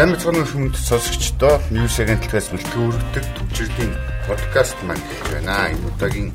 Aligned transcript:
Сайн 0.00 0.16
мэцгэн 0.16 0.48
хүмүүст 0.48 0.88
сонсогчдоо 0.88 1.60
News 1.76 2.00
агентлагаас 2.00 2.48
бэлтгэн 2.48 2.88
өргөдөг 2.88 3.24
төвчрийн 3.36 3.92
подкаст 4.24 4.78
маань 4.88 5.04
байна. 5.28 5.68
Энэ 5.76 5.84
удаагийн 5.92 6.32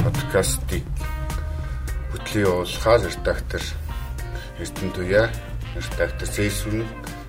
подкастыг 0.00 0.88
бүтлээ 2.16 2.48
явуулахаар 2.48 3.04
редактор 3.04 3.60
Эрдэнэ 4.56 4.92
Туяа, 4.96 5.28
редактор 5.76 6.28
Зэйсүн 6.32 6.80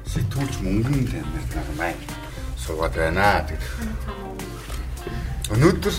сэтгүүлч 0.07 0.55
мөнгөн 0.63 1.03
тамир 1.11 1.43
нар 1.51 1.69
маань 1.75 2.03
суугаад 2.55 2.95
байна. 2.95 3.43
Өнөөдөр 5.51 5.95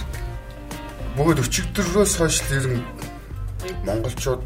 бүгд 1.21 1.45
өчигдрөөс 1.45 2.17
хойш 2.17 2.49
ер 2.49 2.81
нь 2.81 2.85
монголчууд 3.85 4.41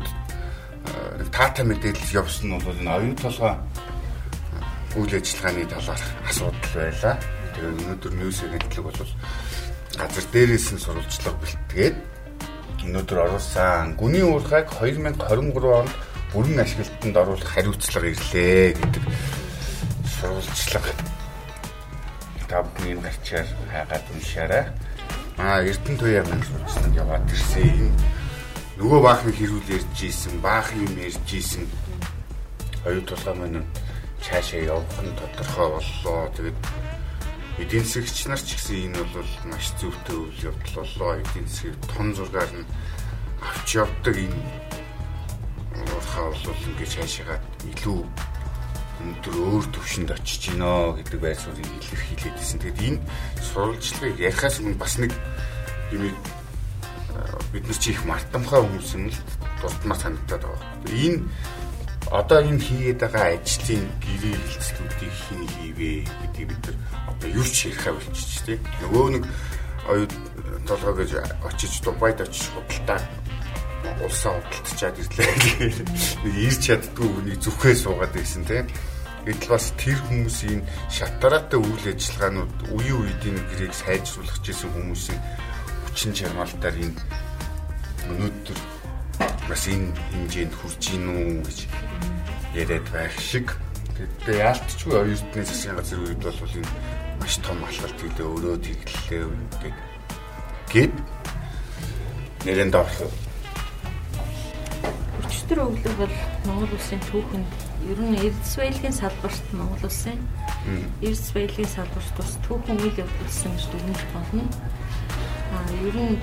таатай 1.31 1.63
мэдээлэл 1.71 2.19
явсан 2.19 2.59
нь 2.59 2.59
бол 2.67 2.83
энэ 2.83 2.91
оюун 2.99 3.15
толгой 3.15 3.55
үйл 4.97 5.15
ажиллагааны 5.19 5.67
талаар 5.67 6.03
асуудал 6.29 6.73
байлаа. 6.75 7.17
Тэгээд 7.55 7.79
өнөөдөр 7.83 8.13
ньюс 8.15 8.39
агентлаг 8.43 8.85
бол 8.87 9.01
газар 9.99 10.27
дээрээс 10.33 10.69
нь 10.75 10.83
сурвалжлага 10.83 11.39
бэлтгээд 11.43 11.97
өнөөдөр 12.85 13.19
оруулсан 13.27 13.95
гүний 13.99 14.25
уурхайг 14.27 14.69
2023 14.71 15.81
онд 15.81 15.93
бүрэн 16.35 16.63
ашиглалтанд 16.63 17.17
оруулах 17.17 17.51
хариуцлага 17.51 18.09
ирлээ 18.11 18.75
гэдэг 18.75 19.05
сурвалжлага 20.19 20.93
тавны 22.51 22.91
гарчаар 23.03 23.49
хайгаад 23.71 24.07
уншаарай. 24.15 24.65
Аа 25.39 25.63
Эрдэнэ 25.63 25.99
туяа 25.99 26.25
маань 26.27 26.47
сурвалжлага 26.47 26.99
яваад 27.03 27.27
ирсэн. 27.31 27.91
Нөгөө 28.79 29.01
баахны 29.03 29.33
хэрүүл 29.35 29.71
ярьж 29.71 29.99
ийсэн, 30.03 30.39
баах 30.43 30.71
юм 30.75 30.95
ярьж 30.99 31.29
ийсэн 31.31 31.67
оюу 32.85 33.03
толгой 33.09 33.35
маань 33.35 33.65
цаашаа 34.35 34.67
явах 34.67 34.99
нь 34.99 35.15
тодорхой 35.15 35.69
боллоо. 35.71 36.27
Тэгээд 36.35 36.59
эдийн 37.63 37.87
засгч 37.87 38.27
нар 38.27 38.43
ч 38.43 38.59
гэсэн 38.59 38.91
энэ 38.91 39.07
бол 39.15 39.33
маш 39.47 39.71
зөвхөн 39.79 40.27
үйл 40.27 40.51
явдал 40.51 40.75
боллоо. 40.83 41.23
Эдийн 41.23 41.47
засгийг 41.47 41.79
тон 41.87 42.09
зургаар 42.19 42.51
нь 42.51 42.67
авч 43.39 43.69
явдаг 43.79 44.17
энэ 44.19 44.43
уурхаа 45.87 46.35
бол 46.35 46.67
ингээд 46.67 46.95
цаашаа 46.99 47.39
илүү 47.63 48.01
өндөр 49.07 49.37
өөр 49.39 49.67
төвшөнд 49.71 50.11
очиж 50.11 50.43
гинөө 50.51 50.99
гэдэг 50.99 51.21
байдлыг 51.23 51.55
илэрхийлээд 51.55 52.35
байсан. 52.35 52.59
Тэгэд 52.59 52.81
энэ 52.91 53.01
сурвалжлагыг 53.39 54.19
ярихаас 54.19 54.59
өмнө 54.59 54.83
бас 54.83 54.99
нэг 54.99 55.15
юм 55.95 56.11
бид 57.55 57.65
нар 57.71 57.79
чи 57.79 57.95
их 57.95 58.03
мартамхай 58.03 58.67
хүмүүс 58.67 58.99
юм 58.99 59.15
л 59.15 59.19
дуртмаар 59.63 60.01
санагдаад 60.03 60.43
байгаа. 60.43 60.91
Энэ 60.91 61.23
одоо 62.15 62.39
энэ 62.47 62.63
хийгээд 62.63 63.01
байгаа 63.03 63.27
ажлын 63.35 63.85
гэрээ 63.99 64.39
хэлцлүүдийг 64.39 65.15
хин 65.19 65.43
хийвэ 65.51 65.91
гэдгийг 66.07 66.49
бид 66.55 66.63
нар 66.71 66.77
одоо 67.11 67.29
юу 67.35 67.43
ч 67.43 67.75
ярихаа 67.75 67.99
болчих 67.99 68.43
тийм. 68.47 68.61
Нөгөө 68.87 69.07
нэг 69.19 69.25
оюу 69.91 70.07
толгой 70.63 70.95
гэж 71.03 71.11
очиж 71.43 71.83
Дубайд 71.83 72.23
очиж 72.23 72.55
худалдаа 72.55 73.03
улсаа 73.99 74.39
худалдачаад 74.39 74.97
ирлээ. 75.03 75.31
Нэг 76.23 76.35
ирж 76.39 76.61
чаддгүй 76.63 77.09
үнийг 77.19 77.41
зүхээ 77.43 77.75
суугаад 77.83 78.15
байсан 78.15 78.47
тийм. 78.47 78.71
Гэтэл 79.27 79.51
бас 79.51 79.75
тэр 79.75 79.99
хүмүүсийн 80.07 80.63
шатараатай 80.95 81.59
үйл 81.59 81.83
ажиллагаанууд 81.83 82.55
үеийн 82.79 82.99
үеийн 83.11 83.37
гэрээг 83.51 83.75
сайжруулах 83.75 84.39
гэсэн 84.39 84.71
хүмүүсийн 84.71 85.21
хүчин 85.89 86.13
чармаалтаар 86.15 86.77
энэ 86.79 87.01
өнөөдөр 88.13 88.61
бас 89.49 89.65
энэ 89.67 89.97
хэмжээнд 90.13 90.55
хүрч 90.55 90.83
гин 90.93 91.07
үү 91.09 91.43
гэж 91.43 91.59
яриад 92.55 92.87
байх 92.95 93.15
шиг. 93.21 93.55
Тэгээд 93.95 94.39
яалтчгүй 94.39 94.95
оюутны 94.95 95.43
засгийн 95.45 95.77
газар 95.79 96.01
үед 96.03 96.23
бол 96.23 96.39
энэ 96.39 96.71
маш 97.21 97.35
том 97.43 97.59
алхалт 97.63 97.99
гэдэг 97.99 98.27
өрөө 98.27 98.57
тэглэлээ 98.63 99.23
гэдэг 99.27 99.75
гээд 100.71 100.95
нэрэнд 102.47 102.75
орох. 102.75 102.99
Өчтөр 105.25 105.59
өглөө 105.67 105.95
бол 105.99 106.17
Монгол 106.47 106.75
улсын 106.75 107.01
түүхэнд 107.11 107.51
ер 107.91 108.01
нь 108.03 108.19
Эрдэс 108.19 108.55
баялагын 108.59 108.99
салбарт 108.99 109.45
Монгол 109.55 109.85
улсын 109.87 110.19
Эрдэс 111.03 111.31
баялагын 111.35 111.71
салбарт 111.71 112.11
бас 112.19 112.33
түүхэн 112.47 112.83
үйл 112.83 113.03
явдалсан 113.03 113.53
гэж 113.55 113.65
дүгнэж 113.71 114.01
болно. 114.15 114.45
Аа 115.55 115.71
ер 115.87 115.97
нь 115.97 116.19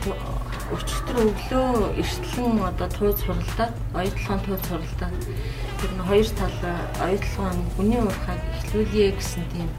өчтөр 0.76 1.18
өглөө 1.28 2.00
эртлэн 2.00 2.62
одоо 2.64 2.88
тууз 2.96 3.20
суралдаад 3.20 3.74
оюутлын 3.92 4.40
тууз 4.46 4.62
суралдаад 4.68 5.16
тэр 5.82 5.92
нь 5.98 6.06
хоёр 6.06 6.28
тал 6.38 6.58
оюутлын 7.02 7.58
хүний 7.74 7.98
уурхайг 7.98 8.42
эхлүүлье 8.62 9.18
гэсэн 9.18 9.44
тийм 9.50 9.70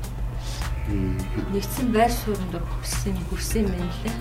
нэгдсэн 1.54 1.94
байр 1.94 2.10
суурьнд 2.10 2.58
хүрсэн 2.58 3.14
хүрсэн 3.30 3.70
юм 3.70 3.86
лээ. 4.02 4.14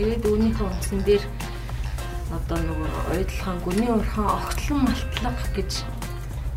Тэгээд 0.00 0.24
үүнийхээ 0.24 0.64
үндсэн 0.64 1.00
дээр 1.04 1.24
одоо 2.32 2.58
нөгөө 2.64 2.90
оюутлын 3.12 3.58
гүний 3.68 3.90
уурхайн 3.92 4.32
огтлон 4.32 4.80
малтлага 4.88 5.44
гэж 5.52 5.72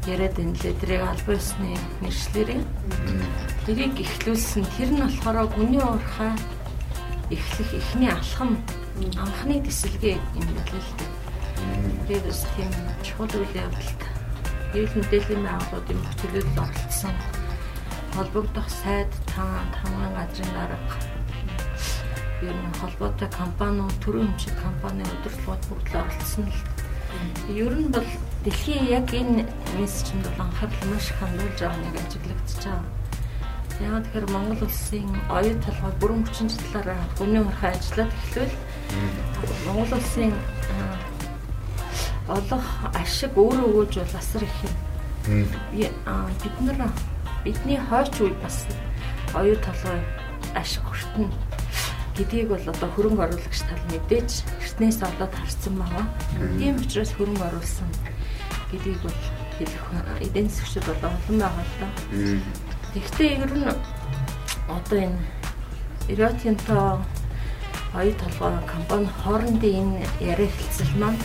яриад 0.07 0.35
байна 0.39 0.55
лээ. 0.63 0.79
Тэрийг 0.79 1.03
албан 1.03 1.35
ёсны 1.35 1.69
нэршлэрээ. 2.01 2.61
Тэрийг 3.67 3.95
эхлүүлсэн 3.99 4.63
тэр 4.79 4.89
нь 4.95 5.03
болохоор 5.03 5.51
гүний 5.59 5.83
уурхай 5.83 6.31
эхлэх 7.35 7.71
эхний 7.75 8.11
алхам 8.15 8.55
анхны 9.19 9.59
төсөлгээ 9.59 10.15
юм 10.39 10.47
байлээ 10.55 10.81
л 10.87 10.93
дээ. 10.95 11.11
Тэгээд 12.07 12.25
бас 12.31 12.41
тийм 12.55 12.71
чухал 13.03 13.33
үйл 13.35 13.53
явдалт 13.59 14.16
хэвлэл 14.72 14.97
мэдээллийн 15.00 15.44
байгууллагын 15.47 16.00
төлөөлөл 16.19 16.61
оролцсон 16.66 17.16
холбогдох 18.16 18.69
сайд 18.81 19.11
таан 19.31 19.67
тамган 19.75 20.11
газрын 20.17 20.51
дарга 20.57 20.95
ер 22.41 22.53
нь 22.53 22.77
холбоотой 22.81 23.29
компаниуд 23.41 23.95
төрийн 24.03 24.29
хэмжээ 24.29 24.56
компани 24.66 25.03
удирдлагууд 25.13 25.63
бүгд 25.69 25.88
л 25.91 26.00
оролцсон 26.01 26.45
л 26.50 26.61
ер 27.66 27.73
нь 27.73 27.89
бол 27.95 28.09
дэлхийн 28.44 28.85
яг 28.97 29.07
энэ 29.13 29.45
мессежинд 29.79 30.25
бол 30.27 30.45
анхаарал 30.45 30.85
маш 30.91 31.09
их 31.09 31.17
хандуулж 31.19 31.57
байгаа 31.59 31.81
нэг 31.81 31.95
ажиглагдчихж 32.01 32.63
байгаа. 32.67 32.85
Яг 33.81 34.03
тэгэхээр 34.03 34.27
Монгол 34.33 34.61
улсын 34.66 35.09
оюун 35.38 35.59
толгой 35.66 35.94
бүрэн 36.01 36.22
хүчин 36.25 36.50
талаараа 36.50 37.01
гүний 37.17 37.41
урхай 37.41 37.72
ажиллаад 37.73 38.11
эхлвэл 38.22 38.56
Монгол 39.66 39.91
улсын 39.97 40.33
олох 42.27 42.67
ашиг 42.93 43.33
өөрөө 43.38 43.67
өгөөж 43.71 43.93
бол 43.99 44.15
асар 44.19 44.43
их 44.43 44.57
юм. 44.67 44.75
Бид 46.43 46.55
нар 46.61 46.91
бидний 47.43 47.79
хойч 47.89 48.19
үе 48.19 48.33
бас 48.43 48.67
оюу 49.33 49.55
толгой 49.63 49.99
ашиг 50.55 50.83
хүртэн 50.83 51.31
гэдгийг 52.17 52.49
бол 52.49 52.65
одоо 52.67 52.89
хөрөнгө 52.95 53.23
оруулагч 53.23 53.59
тал 53.63 53.83
мэдээж 53.91 54.43
эртнээс 54.63 54.99
олоод 55.03 55.33
харсан 55.35 55.75
байгаа. 55.79 56.05
Тийм 56.59 56.75
учраас 56.81 57.11
хөрөнгө 57.15 57.45
оруулсан 57.47 57.89
гэдгийг 58.71 58.99
бол 59.03 59.19
хэлэх 59.57 59.85
эдийн 60.25 60.49
засгчид 60.49 60.83
бол 60.83 61.01
олон 61.07 61.38
байгаа 61.39 61.63
л 61.63 61.75
да. 61.79 61.88
Тэгвэл 62.94 63.45
ер 63.45 63.51
нь 63.55 63.67
одоо 64.67 64.99
энэ 64.99 65.19
Риотинто 66.07 66.99
оюу 67.94 68.13
толгой 68.19 68.53
компани 68.67 69.09
хоорондын 69.23 70.03
энэ 70.03 70.07
яриа 70.19 70.49
хэлцэл 70.51 70.94
маань 70.99 71.21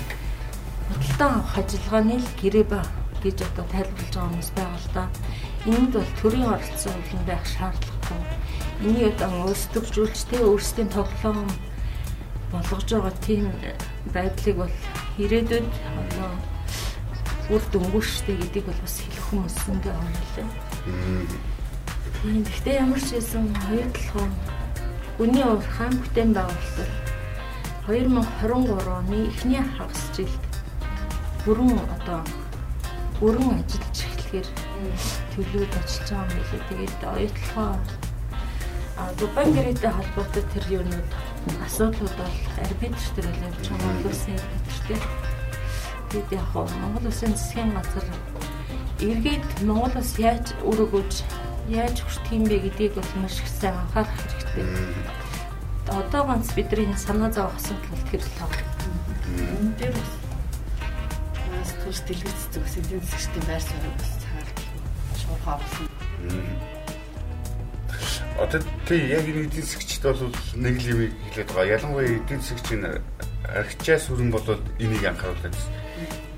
худалдан 1.23 1.39
авах 1.39 1.59
ажиллагааны 1.59 2.19
л 2.19 2.31
гэрээ 2.43 2.67
ба 2.67 2.83
гэж 3.23 3.47
одоо 3.47 3.65
тайлбарлаж 3.71 4.11
байгаа 4.11 4.27
хүмүүс 4.27 4.51
байгаа 4.59 4.79
л 4.83 4.91
да. 4.95 5.05
Энд 5.71 5.91
бол 5.95 6.11
төрийн 6.19 6.51
оролцсон 6.51 6.99
хөлн 6.99 7.25
байх 7.31 7.45
шаардлагагүй. 7.47 8.23
Энийг 8.83 9.15
одоо 9.15 9.31
өөрсдөгжүүлжтэй 9.47 10.43
өөрсдийн 10.43 10.91
тоглоом 10.91 11.47
болгож 12.51 12.89
байгаа 12.91 13.15
тийм 13.23 13.47
байдлыг 14.11 14.57
бол 14.59 14.75
ирээдүйд 15.23 15.71
одоо 16.03 16.31
үр 17.55 17.63
дөнгөштэй 17.71 18.37
гэдгийг 18.43 18.67
бол 18.67 18.83
бас 18.83 18.97
хэлэх 18.99 19.27
хүмүүс 19.31 19.57
байна 19.63 20.03
лээ. 20.35 20.49
Тийм. 22.19 22.43
Гэхдээ 22.43 22.83
ямар 22.83 22.99
ч 22.99 23.15
хэлсэн 23.15 23.47
хоёр 23.63 23.91
толгой 23.95 24.31
Үний 25.23 25.47
хаан 25.47 25.95
бүтээн 26.03 26.35
байгуулалт 26.35 26.91
2023 27.87 28.91
оны 28.91 29.19
эхний 29.31 29.63
хагас 29.77 30.03
жилд 30.17 30.42
бүрэн 31.45 31.79
одоо 31.97 32.21
бүрэн 33.19 33.51
ажиллаж 33.59 33.99
эхлэхээр 34.07 34.49
төлөвлөд 35.35 35.73
ажиллаж 35.75 36.09
байгаа 36.11 36.31
юм 36.31 36.39
билээ. 36.39 36.63
Тэгээд 36.69 37.03
оюутлахаа 37.03 37.73
Дубай 39.19 39.47
гэрээтэй 39.51 39.91
холбоотой 39.91 40.45
тэр 40.55 40.65
юунууд 40.71 41.11
асуудлууд 41.67 42.15
бол 42.15 42.37
арбитр 42.63 43.07
төр 43.17 43.27
л 43.27 43.43
явж 43.43 43.65
байгаа 43.67 43.83
Монгол 43.83 44.11
улсын 44.13 44.39
арбитртэй. 44.39 45.01
Тэгээд 46.11 46.31
яг 46.39 46.47
Монгол 46.55 47.07
улсын 47.11 47.35
засгийн 47.35 47.73
газар 47.75 48.07
эргээд 49.03 49.47
Монгол 49.67 49.97
улс 49.99 50.15
яаж 50.19 50.47
өргөж 50.63 51.13
яаж 51.67 51.97
хүртэх 52.07 52.33
юм 52.37 52.45
бэ 52.47 52.57
гэдгийг 52.63 52.95
бол 52.95 53.11
маш 53.19 53.43
их 53.43 53.49
сайн 53.51 53.75
анхаарах 53.75 54.15
хэрэгтэй. 54.15 54.67
Одоо 55.91 56.23
ганц 56.27 56.55
бидний 56.55 56.95
санаа 56.95 57.31
зовох 57.33 57.59
асуудал 57.59 57.91
бол 57.91 58.07
тэр 58.11 58.23
л 58.23 58.31
тоо. 58.39 58.51
Энэ 59.35 59.75
дээр 59.79 59.95
бас 59.99 60.22
түс 61.83 62.01
дэлгэц 62.07 62.41
зүгс 62.55 62.75
эдийн 62.79 63.03
засгийн 63.03 63.45
байр 63.51 63.63
суурь 63.63 63.91
бас 63.99 64.13
цаар 64.23 64.49
шууд 65.19 65.43
болсон. 65.43 65.87
Одоо 68.39 68.61
тий 68.87 69.03
яг 69.11 69.27
энэ 69.27 69.51
эдийн 69.51 69.67
засгчд 69.67 70.03
бол 70.07 70.23
нэг 70.63 70.79
л 70.79 70.91
юм 70.95 71.01
хэлээд 71.11 71.51
байгаа. 71.51 71.75
Ялангуяа 71.77 72.07
эдийн 72.23 72.41
засгч 72.41 72.69
нь 72.79 72.87
архичаас 73.51 74.07
хүрэн 74.07 74.31
болоод 74.31 74.63
энийг 74.79 75.05
анхааруулдаг. 75.05 75.55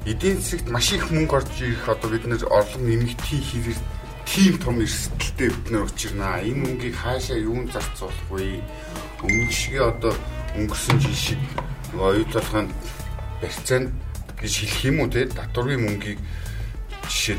Эдийн 0.09 0.41
засагт 0.41 0.69
маш 0.73 0.93
их 0.93 1.11
мөнгө 1.13 1.37
орж 1.37 1.53
ирэх 1.61 1.89
одоо 1.89 2.09
бид 2.11 2.25
нэр 2.25 2.45
орлого 2.49 2.85
нэмэгдхийн 2.85 3.45
хэрэг 3.45 3.79
тийм 4.25 4.55
том 4.59 4.81
эрсдэлтэй 4.81 5.49
бид 5.53 5.69
нэр 5.71 5.85
учирнаа. 5.85 6.41
Энэ 6.41 6.61
мөнгийг 6.65 6.97
хаашаа 6.97 7.37
юун 7.37 7.69
зарцуулах 7.69 8.29
вэ? 8.33 8.61
Өмнө 9.23 9.53
шигээ 9.53 9.85
одоо 9.93 10.13
өнгөрсөн 10.57 10.99
жил 11.01 11.17
шиг 11.17 11.41
оюут 11.97 12.33
толгойн 12.33 12.69
барьцаанд 13.41 13.93
гэж 14.41 14.53
хэлэх 14.59 14.85
юм 14.85 15.01
уу 15.05 15.11
те 15.11 15.27
татврын 15.27 15.85
мөнгийг 15.85 16.21
жишээ 17.09 17.39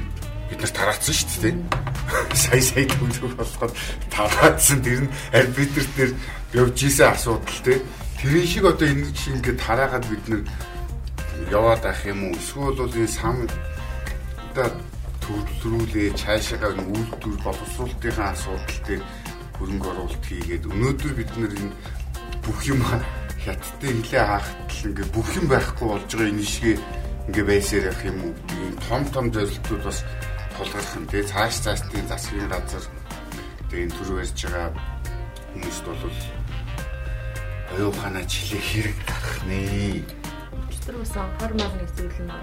бид 0.50 0.60
нар 0.62 0.74
тараацсан 0.74 1.16
шүү 1.16 1.42
дээ. 1.42 1.56
Сая 2.44 2.62
сая 2.62 2.86
төгөлөг 2.86 3.34
болгоод 3.36 3.74
тараацсан 4.14 4.80
тэр 4.86 5.02
нь 5.06 5.14
арбитр 5.34 5.86
дээр 5.98 6.12
явж 6.54 6.78
исэн 6.86 7.12
асуудал 7.14 7.62
те. 7.66 7.82
Тэрийн 8.22 8.48
шиг 8.48 8.66
одоо 8.66 8.88
энэ 8.88 9.10
шиг 9.16 9.42
ингээд 9.42 9.64
тараагаад 9.64 10.06
бид 10.06 10.24
нар 10.30 10.44
яваад 11.50 11.84
ах 11.86 12.06
юм 12.06 12.30
уу? 12.30 12.38
Эсвэл 12.38 12.78
бол 12.78 12.94
энэ 12.94 13.10
сам 13.10 13.36
одоо 14.54 14.70
төвлөрүүлээ 15.26 16.14
цаашаа 16.14 16.78
үйлдвэр 16.78 17.38
боловсруулалтын 17.42 18.22
асуудал 18.22 18.80
дээр 18.86 19.04
хөрөнгө 19.58 19.90
оруулалт 19.90 20.26
хийгээд 20.30 20.70
өнөөдөр 20.70 21.14
бид 21.18 21.32
нар 21.42 21.54
энэ 21.58 21.74
бүх 22.46 22.60
юм 22.70 22.80
хятадтай 23.46 23.94
хилээ 24.02 24.26
хаахтал 24.26 24.86
ингээ 24.90 25.08
бүх 25.14 25.30
юм 25.38 25.46
байхгүй 25.54 25.88
болж 25.88 26.10
байгаа 26.10 26.34
энэ 26.34 26.50
шигээ 26.50 26.78
ингээ 27.30 27.46
байсаар 27.46 27.86
явах 27.94 28.04
юм 28.10 28.18
уу? 28.26 28.34
Том 28.90 29.02
том 29.14 29.26
зорилтууд 29.30 29.84
бас 29.86 30.00
тулгарх 30.58 30.92
юм 30.98 31.06
те 31.06 31.22
цааш 31.22 31.56
цаашдын 31.62 32.10
засгийн 32.10 32.50
газар 32.50 32.86
тэгээ 33.70 33.86
энэ 33.86 33.96
төр 33.96 34.10
барьж 34.18 34.40
байгаа 34.42 34.68
хүмүүст 35.54 35.86
бол 35.86 36.04
оюуханаа 37.76 38.26
жилээ 38.26 38.64
хэрэг 38.66 38.98
гарах 39.06 39.38
нэ. 39.46 40.02
Тэр 40.86 40.98
бас 41.02 41.14
анхаармаар 41.18 41.74
нэг 41.82 41.90
зүйл 41.98 42.20
нь 42.26 42.34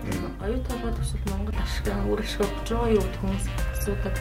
оюу 0.43 0.61
толгой 0.67 0.93
төсөл 0.99 1.25
Монгол 1.31 1.59
ашиг 1.63 1.87
үр 2.11 2.21
ашиг 2.23 2.43
өгч 2.43 2.69
байгаа 2.75 2.91
юу 2.91 3.07
хүмүүс 3.23 3.45
асуудаг. 3.75 4.15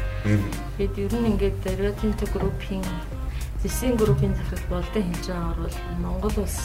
Тэгээд 0.77 0.95
ер 1.01 1.13
нь 1.18 1.30
ингээд 1.34 1.62
Риотинто 1.81 2.25
группийн 2.30 2.86
зэсийн 3.63 3.96
группийн 3.98 4.36
захирал 4.36 4.81
болдон 4.81 5.04
хэлж 5.04 5.25
байгаагаар 5.28 5.60
бол 5.62 5.78
Монгол 6.02 6.36
улс 6.44 6.60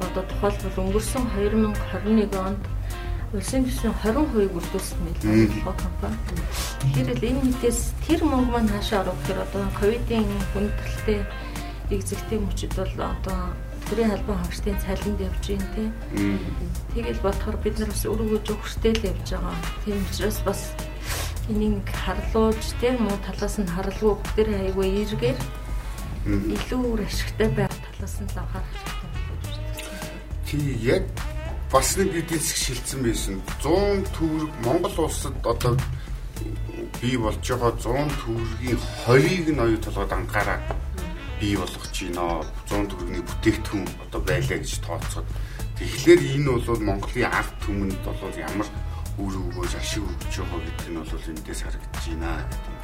одоо 0.00 0.22
тухайлбал 0.30 0.82
өнгөрсөн 0.82 1.24
2021 1.34 2.34
онд 2.38 2.62
улсын 3.34 3.64
гишүүн 3.68 3.94
20% 4.02 4.56
үрдүүлсэн 4.56 4.98
мэл 5.04 5.20
компани. 5.76 6.16
Тэгэхээр 6.80 7.10
л 7.12 7.28
энэ 7.28 7.42
мэдээс 7.44 7.80
тэр 8.06 8.20
мөнгө 8.24 8.50
маань 8.50 8.72
хаашаа 8.72 9.04
орох 9.04 9.18
гэхээр 9.20 9.44
одоо 9.44 9.64
ковидын 9.76 10.28
хүндэлтэй 10.56 11.20
экзекутив 11.92 12.40
мөчд 12.40 12.72
бол 12.72 12.94
одоо 13.12 13.40
төрийн 13.88 14.16
албан 14.16 14.40
хаагчдын 14.40 14.80
цалинд 14.80 15.20
явж 15.20 15.44
гин 15.44 15.64
тий. 15.76 15.88
Тэгэл 16.96 17.20
бодохоор 17.20 17.56
бид 17.60 17.76
нар 17.76 17.92
бас 17.92 18.04
өргөж 18.08 18.46
өгөхтэй 18.48 18.92
л 18.96 19.08
явж 19.12 19.28
байгаа. 19.28 19.56
Тийм 19.84 20.00
учраас 20.08 20.38
бас 20.48 20.60
энийг 21.52 21.84
харлуулж 22.04 22.64
тий 22.80 22.92
муу 22.96 23.16
талаас 23.28 23.60
нь 23.60 23.68
харлуу 23.68 24.16
бүгдээр 24.16 24.72
айгүй 24.72 24.88
эргээр 25.04 25.38
илүү 26.28 26.82
үр 26.92 27.00
ашигтай 27.08 27.48
байх 27.56 27.72
талаас 27.72 28.16
нь 28.20 28.28
л 28.28 28.36
анхаарах 28.36 28.76
хэрэгтэй. 28.76 29.12
Тий 30.44 30.66
яг 30.84 31.04
бас 31.72 31.96
нэг 31.96 32.12
эдийн 32.12 32.40
засаг 32.40 32.58
шилжсэн 32.60 33.00
байсан. 33.00 33.34
100 33.64 34.12
төгрөг 34.12 34.52
Монгол 34.64 34.96
улсад 35.08 35.36
одоо 35.44 35.72
бий 37.00 37.16
болж 37.16 37.40
байгаа 37.40 37.72
100 37.80 38.12
төгрөгийн 38.20 38.80
20-ыг 39.08 39.46
нь 39.56 39.62
оюу 39.64 39.80
толгойд 39.80 40.12
анхаараа 40.12 40.60
бий 41.40 41.56
болгож 41.56 41.96
байна. 41.96 42.44
100 42.68 42.90
төгрөгийн 42.92 43.24
бүтээгдэхүүн 43.24 43.86
одоо 44.04 44.20
байлаа 44.20 44.58
гэж 44.60 44.72
тооцоод 44.84 45.28
тэгэхээр 45.80 46.20
энэ 46.36 46.50
бол 46.52 46.80
Монголын 46.84 47.32
ард 47.32 47.52
түмэнд 47.64 48.04
бол 48.04 48.36
ямар 48.36 48.68
үр 49.16 49.34
өгөөж 49.48 49.72
ашиг 49.80 50.04
өгч 50.04 50.34
байгаа 50.44 50.60
гэдэг 50.60 50.88
нь 50.92 51.00
бол 51.00 51.30
эндээс 51.32 51.60
харагдаж 51.64 52.04
байна 52.04 52.30
гэдэг. 52.44 52.77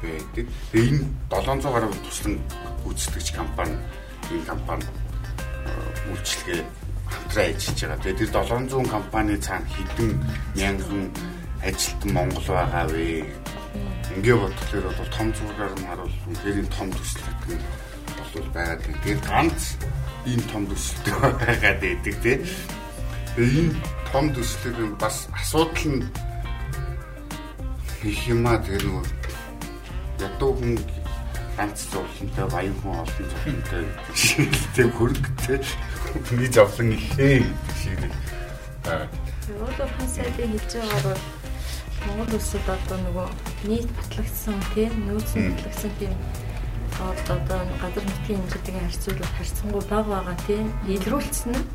Тэгээ 0.00 0.96
энэ 0.96 1.04
700 1.28 1.68
гаруй 1.68 1.92
туслан 2.04 2.34
гүйцэтгэгч 2.84 3.28
компани 3.36 3.76
энэ 4.32 4.48
компани 4.48 4.86
үйлчлэгээ 6.08 6.64
хамтран 7.10 7.46
ажиллаж 7.52 7.80
байгаа. 7.84 8.00
Тэгээ 8.00 8.18
тэр 8.18 8.30
700 8.32 8.88
компани 8.88 9.34
цаана 9.36 9.68
хэдэн 9.68 10.10
мянган 10.56 11.04
ажилтан 11.60 12.10
Монгол 12.16 12.48
байгаа 12.48 12.86
вэ? 12.88 13.28
Ингээ 14.16 14.36
бодлоор 14.40 14.86
бол 14.96 15.10
том 15.14 15.28
зургаар 15.36 15.74
нь 15.76 15.86
харуул 15.86 16.16
үнээр 16.26 16.56
энэ 16.64 16.74
том 16.74 16.88
төсөл 16.90 17.24
гэдэг 17.28 17.60
нь 17.60 17.64
бол 18.16 18.48
байгаад 18.56 18.80
байна. 18.80 19.02
Тэр 19.04 19.18
ганц 19.28 19.62
ийм 20.26 20.42
том 20.50 20.62
төсөлтэй 20.66 21.14
байгаад 21.44 21.78
байдаг 21.84 22.16
тийм. 22.24 22.40
Тэгээ 23.36 23.58
энэ 23.60 23.74
том 24.10 24.24
төслийг 24.34 24.78
бас 24.98 25.16
асуудал 25.36 25.86
нь 25.92 26.08
их 28.02 28.20
юмаа 28.32 28.56
тэгээ 28.64 28.82
нөгөө 28.88 29.19
ядуу 30.20 30.52
хүн 30.56 30.76
ганц 31.56 31.78
зовлонтой 31.92 32.46
баян 32.52 32.76
хүн 32.80 33.00
олон 33.02 33.26
зовлонтой 33.32 33.84
тийм 34.74 34.90
хөрөнгөтэй. 34.96 35.58
Миний 36.30 36.50
зовлон 36.52 36.88
ихээ 36.96 37.44
гэдэг 37.44 37.76
шиг 37.80 37.98
нэг. 38.00 38.12
Өөрөөр 39.50 39.90
хан 39.96 40.08
сайдын 40.08 40.52
хэлж 40.56 40.72
байгаагаар 40.78 41.20
бол 41.20 41.40
Монгол 42.06 42.36
улсад 42.40 42.64
одоо 42.64 42.98
нөгөө 43.04 43.28
нийт 43.68 43.88
батлагдсан 43.92 44.56
тийм 44.72 44.92
нөөцийн 45.04 45.52
батлагдсан 45.52 45.92
тийм 46.00 46.14
одоо 46.96 47.36
газар 47.82 48.04
нутгийн 48.08 48.40
хэмжээтэйг 48.40 48.76
харьцуулбал 48.80 49.36
харьцангуй 49.36 49.84
бага 49.90 50.08
байгаа 50.16 50.36
тийм 50.46 50.66
илрүүлсэн 50.88 51.52
нь. 51.52 51.68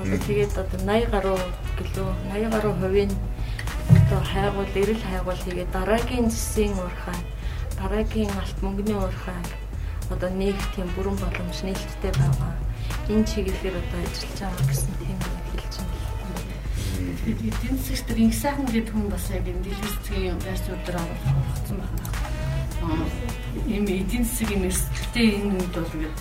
Одоо 0.00 0.18
тэгээд 0.24 0.52
одоо 0.56 0.80
80 0.88 1.12
гаруй 1.12 1.38
гэлөө 1.78 2.08
80 2.32 2.54
гаруй 2.54 2.74
хувийн 2.80 3.12
одоо 3.92 4.20
хайгуул 4.32 4.72
эрэл 4.80 5.04
хайгуул 5.04 5.40
хийгээд 5.44 5.70
дараагийн 5.76 6.32
засгийн 6.32 6.72
уурхай 6.80 7.20
дараагийн 7.82 8.30
алт 8.38 8.58
мөнгөний 8.62 8.94
уурхай 8.94 9.42
одоо 10.14 10.30
нэг 10.30 10.54
тийм 10.74 10.86
бүрэн 10.94 11.18
боломж 11.18 11.58
нээлттэй 11.66 12.12
байгаа 12.14 12.54
энэ 13.10 13.26
чиглэлээр 13.26 13.76
одоо 13.82 14.00
ажиллаж 14.06 14.38
байгаа 14.38 14.66
гэсэн 14.70 14.94
тийм 15.02 15.18
хэлж 15.50 15.74
байна. 15.82 15.98
Эдийн 17.26 17.76
засгт 17.82 18.06
тэр 18.06 18.18
инх 18.22 18.36
сайхан 18.38 18.66
гэдэг 18.70 18.94
хүн 18.94 19.08
бас 19.10 19.26
яг 19.34 19.46
энэ 19.50 19.64
дэлгэцгийн 19.66 20.38
байр 20.46 20.58
суурь 20.62 20.84
дээр 20.86 20.98
оролцсон 21.02 21.76
байна. 21.82 22.06
Ийм 23.66 23.84
эдийн 23.90 24.24
засгийн 24.30 24.66
эрсдэлтэй 24.70 25.26
энэ 25.42 25.54
үед 25.58 25.74
бол 25.74 25.94
ингээд 25.98 26.16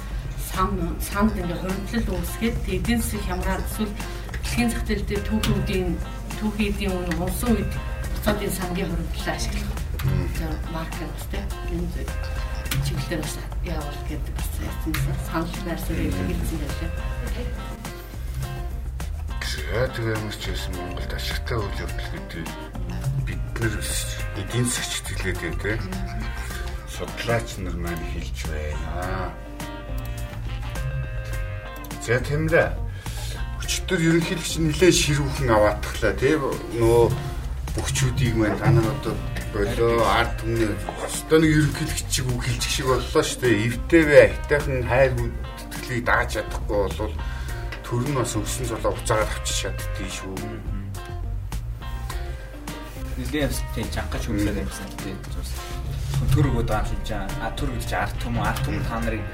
сан 0.50 0.70
санд 0.98 1.38
ингээд 1.38 1.62
хоригдлол 1.62 2.18
үүсгээд 2.18 2.58
эдийн 2.76 3.00
засаг 3.02 3.22
хямраад 3.30 3.64
эсвэл 3.70 3.94
дэлхийн 4.34 4.70
зах 4.74 4.84
зээл 4.90 5.06
дээр 5.06 5.24
түүхүүдийн 5.30 5.90
түүхийдийн 6.42 6.94
үн 6.98 7.22
унсан 7.22 7.54
үед 7.54 7.72
буцаадын 8.18 8.54
сангийн 8.58 8.90
хоригдлоо 8.90 9.36
ашиглах. 9.38 9.81
За 10.02 10.48
маркет 10.74 11.14
тийм 11.30 11.46
энэ 11.70 12.06
чиглэлээр 12.86 13.22
бас 13.22 13.38
явуул 13.62 14.02
гэдэг 14.10 14.34
бас 14.34 14.50
санал 15.30 15.62
байр 15.62 15.78
суурь 15.78 16.10
хэлсэн 16.10 16.58
байлаа. 16.58 16.92
Тэгээ 19.94 20.18
юмс 20.18 20.38
ч 20.42 20.50
гэсэн 20.50 20.74
Монголд 20.74 21.14
ашигтай 21.14 21.58
үйл 21.62 21.82
явдал 21.86 22.10
гэдэг 22.18 22.48
бид 23.30 23.44
нар 23.62 23.76
эдийн 24.42 24.66
засгч 24.66 25.06
хэлээд 25.06 25.38
байна 25.38 25.62
те. 25.62 25.78
Судлаач 26.90 27.50
нар 27.62 27.78
маань 27.78 28.06
хэлж 28.10 28.38
байна. 28.50 29.30
За 32.02 32.18
тэмлээ. 32.26 32.74
Өчтөр 33.62 34.02
ерөнхийлөгч 34.02 34.54
нэлээд 34.66 34.98
ширүүхэн 34.98 35.54
аваатглаа 35.54 36.14
тий 36.18 36.36
нөгөө 36.42 37.06
бөхчүүдийг 37.78 38.36
маань 38.36 38.58
та 38.58 38.74
нар 38.74 38.90
одоо 38.90 39.14
болоо 39.54 40.04
ард 40.08 40.34
түмний 40.40 40.70
өстөө 41.06 41.40
нэг 41.44 41.52
ерөнхийлөгч 41.52 42.08
чиг 42.08 42.26
үг 42.32 42.44
хэлчих 42.48 42.72
шиг 42.72 42.88
боллоо 42.88 43.24
шүү 43.24 43.40
дээ. 43.44 43.64
Эвтэй 43.68 44.04
бай, 44.08 44.28
хайтайхан 44.32 44.84
хайр 44.88 45.12
хүндэтгэлийг 45.16 46.06
дааж 46.08 46.30
чадахгүй 46.36 46.80
бол 47.00 47.14
төр 47.84 48.04
нь 48.08 48.16
бас 48.16 48.34
өссөн 48.40 48.66
цолоо 48.72 48.92
уцаагаад 48.96 49.28
авчиж 49.28 49.58
чаддгийг 49.68 50.12
шүү. 50.16 50.36
Нилээ 53.20 53.52
тийм 53.76 53.88
жангач 53.92 54.24
хүмлээд 54.26 54.64
юмсан 54.64 54.90
тийм 55.04 55.18
төр 56.32 56.48
өгöd 56.48 56.70
байгаа 56.72 56.88
юм 56.88 57.04
шиг 57.04 57.44
а 57.44 57.52
төр 57.58 57.70
гэж 57.76 57.92
ард 57.98 58.16
түм 58.24 58.40
ард 58.40 58.62
түм 58.64 58.78
та 58.88 59.04
нарыг 59.04 59.26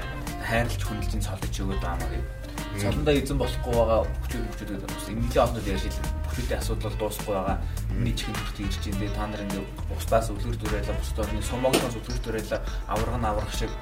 хайрлаж 0.48 0.82
хүндэлж 0.82 1.22
цолдож 1.22 1.54
өгöd 1.62 1.78
байгаа 1.78 2.00
маа 2.00 2.10
гэдэг 2.10 2.37
Солондоо 2.76 3.14
эзэн 3.16 3.38
болохгүй 3.40 3.74
байгаа 3.74 4.00
хүчүүд 4.04 4.44
хүчүүд 4.52 4.70
гэдэг 4.76 4.90
бас 4.92 5.06
эмнэлгийн 5.08 5.44
олнод 5.48 5.66
ярьж 5.72 5.84
илэн 5.88 6.06
бүхүүдийн 6.28 6.60
асуудал 6.60 6.96
дуусахгүй 7.00 7.34
байгаа. 7.34 7.56
Миний 7.96 8.14
чихэн 8.14 8.36
төрт 8.36 8.58
ирж 8.60 8.84
ин 8.84 8.98
дээ 9.00 9.16
та 9.16 9.26
нар 9.26 9.42
ингээ 9.42 9.64
бусдаас 9.88 10.28
өвлөр 10.28 10.56
дүрээлээ 10.60 10.96
бусд 11.00 11.18
орны 11.18 11.42
сумогноос 11.42 11.96
өвлөр 11.98 12.20
дүрээлээ 12.22 12.60
авраг 12.92 13.16
нь 13.18 13.28
аврах 13.28 13.52
шиг 13.56 13.72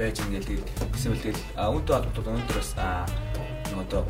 байж 0.00 0.16
ингээл 0.24 0.64
гэсэн 0.94 1.12
үл 1.12 1.24
тэгэл 1.24 1.44
үүнтэй 1.60 1.94
холбоотой 1.94 2.32
өнөөдөр 2.32 2.58
бас 2.58 2.72
нөгөө 3.68 3.84
одоо 3.84 4.02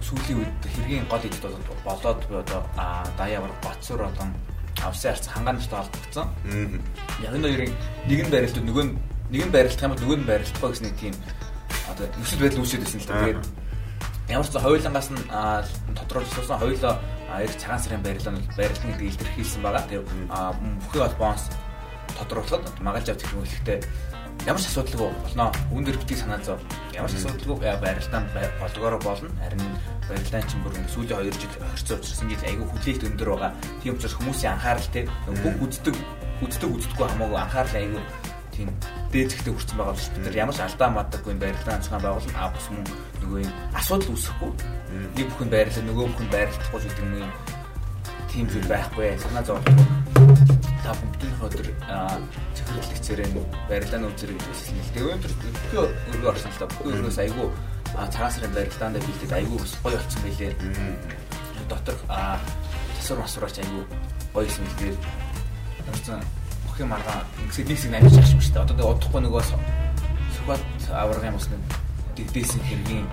сүүлийн 0.00 0.38
үед 0.40 0.62
хэргийн 0.64 1.06
гол 1.10 1.24
эд 1.26 1.36
болоод 1.84 2.20
одоо 2.30 2.60
даяавар 3.18 3.52
Батсур 3.62 4.00
болон 4.00 4.30
авсан 4.84 5.12
харц 5.12 5.26
хангаантай 5.26 5.78
холбогдсон. 5.78 6.28
Яг 7.22 7.34
энэ 7.34 7.48
хоёрын 7.48 7.74
нэг 8.08 8.20
нь 8.26 8.32
барилдууд 8.32 8.66
нөгөө 8.66 8.84
нь 8.86 8.92
нэг 9.30 9.42
нь 9.46 9.54
барилдах 9.54 9.82
юм 9.82 9.92
бол 9.92 10.02
нөгөө 10.04 10.18
нь 10.20 10.28
барилдахгүй 10.30 10.70
гэсэн 10.70 10.86
нэг 10.86 10.96
тийм 11.00 11.14
одоо 11.90 12.06
нөхцөл 12.18 12.42
байдал 12.42 12.62
үүсэж 12.62 12.80
байсан 12.82 13.00
л 13.00 13.06
да. 13.06 13.14
Тэгээд 13.22 13.40
ямар 14.28 14.46
ч 14.46 14.52
хоёулангаас 14.58 15.08
нь 15.14 15.22
тодорхойлсон 15.94 16.58
хоёулаа 16.58 16.94
эрт 17.38 17.58
цагаан 17.60 17.82
сарын 17.82 18.02
барилал 18.02 18.34
нь 18.34 18.42
барилдан 18.58 18.90
гэдэг 18.90 19.08
илэрхийлсэн 19.14 19.62
байгаа. 19.62 19.86
Тэгээд 19.86 20.06
бүхий 20.82 21.02
холбооноос 21.02 21.44
тодорхойлоход 22.18 22.76
магаалж 22.82 23.08
авч 23.10 23.22
хэрэг 23.22 23.46
хэлэхдээ 23.46 23.78
ямар 24.50 24.60
ч 24.62 24.66
асуудалгүй 24.66 25.08
болно. 25.14 25.52
Үүнээр 25.70 25.98
битгий 26.02 26.18
санаа 26.18 26.40
зов. 26.42 26.60
Ямар 26.94 27.10
ч 27.10 27.22
асуудалгүй 27.22 27.56
барилдаан 27.62 28.24
болгоороо 28.60 29.00
болно. 29.00 29.30
Харин 29.42 29.62
барилдаан 30.10 30.46
чинь 30.50 30.62
бүр 30.62 30.74
сүүлийн 30.90 31.22
2 31.22 31.38
жил 31.38 31.54
орцоо 31.70 31.96
учирсан 31.98 32.28
жил 32.30 32.46
айгүй 32.46 32.66
хүлээлт 32.66 33.06
өндөр 33.10 33.28
байгаа. 33.30 33.52
Тийм 33.82 33.94
учраас 33.94 34.14
хүмүүсийн 34.18 34.54
анхаарал 34.54 34.90
те 34.90 35.00
бүх 35.26 35.56
үздэг 35.66 35.96
үздэг 36.42 36.70
үздэггүй 36.70 37.06
хамаагүй 37.10 37.38
анхаарал 37.40 37.76
айгүй 37.80 38.02
тийм 38.56 38.72
дээзэгтэй 39.12 39.52
хүрсэн 39.52 39.76
байгаа 39.76 39.92
бол 39.92 40.08
бид 40.16 40.24
нар 40.24 40.40
ямар 40.40 40.56
ч 40.56 40.60
алдаа 40.64 40.90
мадаггүй 40.96 41.34
барилдаан 41.36 41.82
зохион 41.84 42.02
байгуулалт 42.02 42.36
а 42.40 42.48
бус 42.48 42.66
мөн 42.72 42.84
нөгөө 43.20 43.38
юм 43.44 43.52
асуудал 43.76 44.12
үүсэхгүй. 44.16 44.50
Нэг 45.16 45.26
бүхэн 45.28 45.50
байрлал 45.52 45.84
нөгөө 45.84 46.06
бүхэн 46.08 46.30
байрлахгүй 46.32 46.80
гэдэг 46.80 47.06
нэг 47.12 47.28
тийм 48.32 48.46
зүйл 48.48 48.68
байхгүй. 48.72 49.08
Санаа 49.20 49.44
зовлоо. 49.44 49.76
Та 50.80 50.90
бүгдийн 50.96 51.36
өдөр 51.44 51.68
цэцэрлэгцээрээ 52.56 53.28
барилдааны 53.68 54.08
үзэрэг 54.08 54.40
хэлсэн 54.40 54.80
л. 54.80 54.92
Тэгээ 54.96 55.14
өндөр 55.20 55.32
бүхий 55.36 55.80
өргөө 56.16 56.30
орсон 56.32 56.50
л 56.52 56.60
та 56.60 56.66
бүхий 56.72 56.92
өргөөс 56.96 57.18
айгүй 57.20 57.48
цагаан 58.12 58.32
сарын 58.32 58.56
барилдаандаа 58.56 59.02
бэлдээд 59.04 59.36
айгүй 59.36 59.58
гоё 59.84 59.98
болсон 60.00 60.20
байлээ. 60.24 60.52
Дотор 61.68 61.96
тасвар 62.96 63.18
масварч 63.20 63.56
айгүй 63.60 63.84
гоё 64.32 64.48
юм 64.48 64.68
тэгээд 64.80 64.98
орсон 66.76 66.84
бүхий 66.84 66.86
маргаа 66.92 67.24
ингэсээ 67.40 67.64
нэг 67.64 67.78
нэг 67.88 68.00
амиж 68.04 68.18
авчих 68.20 68.42
шүү 68.42 68.52
дээ. 68.52 68.64
Одоо 68.64 68.76
тэгээ 68.76 68.92
удахгүй 68.92 69.20
нөгөө 69.24 69.42
сухат 70.36 70.62
аваргын 70.92 71.32
бас 71.32 71.48
нэг 71.48 71.62
дэгдээсэн 72.16 72.60
хэргийн 72.68 73.06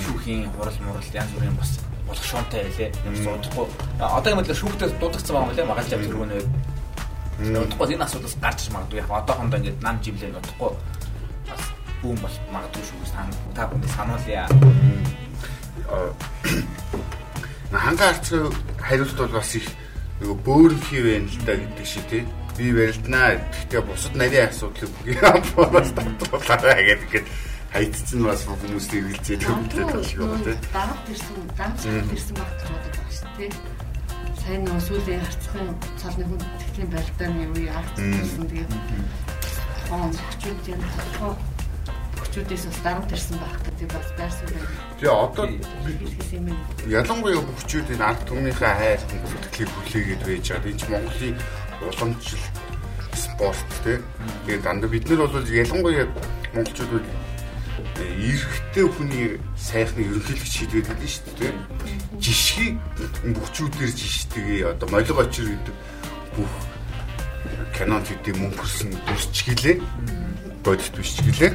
шүүхийн 0.00 0.48
хурал 0.56 0.78
мурал 0.88 1.12
янз 1.12 1.30
бүрийн 1.36 1.56
бас 1.60 1.70
болох 2.08 2.24
шуунтай 2.24 2.64
байлээ. 2.64 2.90
Удахгүй 3.36 3.66
одоо 4.00 4.30
юм 4.32 4.40
л 4.40 4.48
шүүхтэй 4.48 4.88
дуудагдсан 4.96 5.34
байгаа 5.36 5.50
юм 5.52 5.56
лээ. 5.60 5.68
Магаалж 5.68 5.92
авч 5.92 6.08
өргөнөө 6.08 6.42
Удахгүй 7.40 7.86
энэ 7.92 8.04
асуудалс 8.04 8.36
гарч 8.40 8.60
магадгүй. 8.72 9.00
Яг 9.00 9.10
одоохондоо 9.12 9.58
ингээд 9.60 9.82
нам 9.84 9.96
живлээ 10.00 10.32
удахгүй 10.40 10.72
бас 11.52 11.62
бүүн 12.00 12.18
бол 12.24 12.36
магадгүй 12.48 12.84
шүү 12.88 13.04
сан 13.12 13.28
та 13.52 13.68
бүхэн 13.68 13.92
сануулъя. 13.92 14.44
Ханга 17.72 18.08
арцгийн 18.08 18.48
хариулт 18.80 19.16
бол 19.20 19.36
бас 19.36 19.52
их 19.56 19.68
нөгөө 20.20 20.36
бөөрнхий 20.44 21.00
байна 21.04 21.28
л 21.28 21.44
да 21.44 21.52
гэдэг 21.56 21.86
шиг 21.88 22.04
тий. 22.08 22.24
Би 22.60 22.72
барилднаа. 22.76 23.40
Гэхдээ 23.40 23.82
бусад 23.88 24.14
нарийн 24.20 24.52
асуудлыг 24.52 24.92
бүгд 25.00 25.72
бас 25.72 25.90
татуулаарай 25.96 26.84
гэдэг 26.92 27.24
хайцсан 27.72 28.20
бас 28.28 28.44
хүмүүс 28.44 28.86
хэрэгэлцээ 28.92 29.38
төвлөлтэй 29.40 29.84
тал 29.88 30.04
шиг 30.04 30.20
байна 30.20 30.44
тий. 30.44 30.56
Даад 30.68 31.08
ирсэн, 31.08 31.36
даад 31.56 32.12
ирсэн 32.12 32.36
багт 32.36 32.60
байдаг 32.68 33.08
шүү 33.08 33.32
тий 33.40 33.50
сайн 34.40 34.64
нөгөө 34.66 34.82
сүүлийн 34.82 35.22
харцхан 35.22 35.68
цалны 36.00 36.24
хүн 36.26 36.40
тэтгэлийн 36.40 36.90
барилдааны 36.90 37.44
үе 37.54 37.70
арцсан 37.70 38.46
тэгээд 38.50 38.72
хоон 39.86 40.12
хүчүүд 40.16 40.70
юм 40.72 40.82
толгой 40.96 41.32
хүчүүдээс 42.18 42.64
бас 42.66 42.80
дарамт 42.84 43.12
ирсэн 43.14 43.38
байх 43.38 43.58
гэдэг 43.66 43.88
бас 43.94 44.08
байр 44.18 44.32
суурь. 44.34 44.66
Тэгээ 44.98 45.12
одоо 45.12 45.46
ялангуяа 46.98 47.42
хүчүүд 47.46 47.88
энэ 47.94 48.06
ард 48.10 48.20
түмнийхээ 48.26 48.74
хайр 48.80 49.00
сэтгэлийг 49.06 49.70
хүлээгээд 49.70 50.22
байж 50.26 50.46
байгаа. 50.50 50.70
Энэ 50.72 50.88
Монголын 50.90 51.36
уламжлал 51.84 52.46
спорт 53.14 53.70
тий. 53.84 53.98
Тэгээд 54.46 54.62
дандаа 54.62 54.90
бид 54.90 55.08
нар 55.08 55.26
бол 55.26 55.46
ялангуяа 55.46 56.06
монголчууд 56.54 56.90
бол 56.92 57.06
эрэгтэй 58.00 58.86
хүний 58.88 59.28
сайхныг 59.56 60.06
ерөнхийлөгч 60.08 60.52
шийдвэд 60.52 60.86
гэдэг 60.88 61.04
нь 61.04 61.14
шүү 61.14 61.34
дээ. 61.40 61.52
Жишгийг 62.20 62.76
бүхчүүдээр 63.24 63.92
жиштэйгээ 63.96 64.70
одоо 64.72 64.88
молиг 64.92 65.16
очир 65.16 65.48
гэдэг 65.48 65.76
бүх 66.36 66.52
кинонд 67.76 68.06
хэдий 68.08 68.34
мөнгөрсөн 68.36 68.90
дүрчгэлээ 68.92 69.76
бодит 70.64 70.94
бичгэлээ 70.96 71.52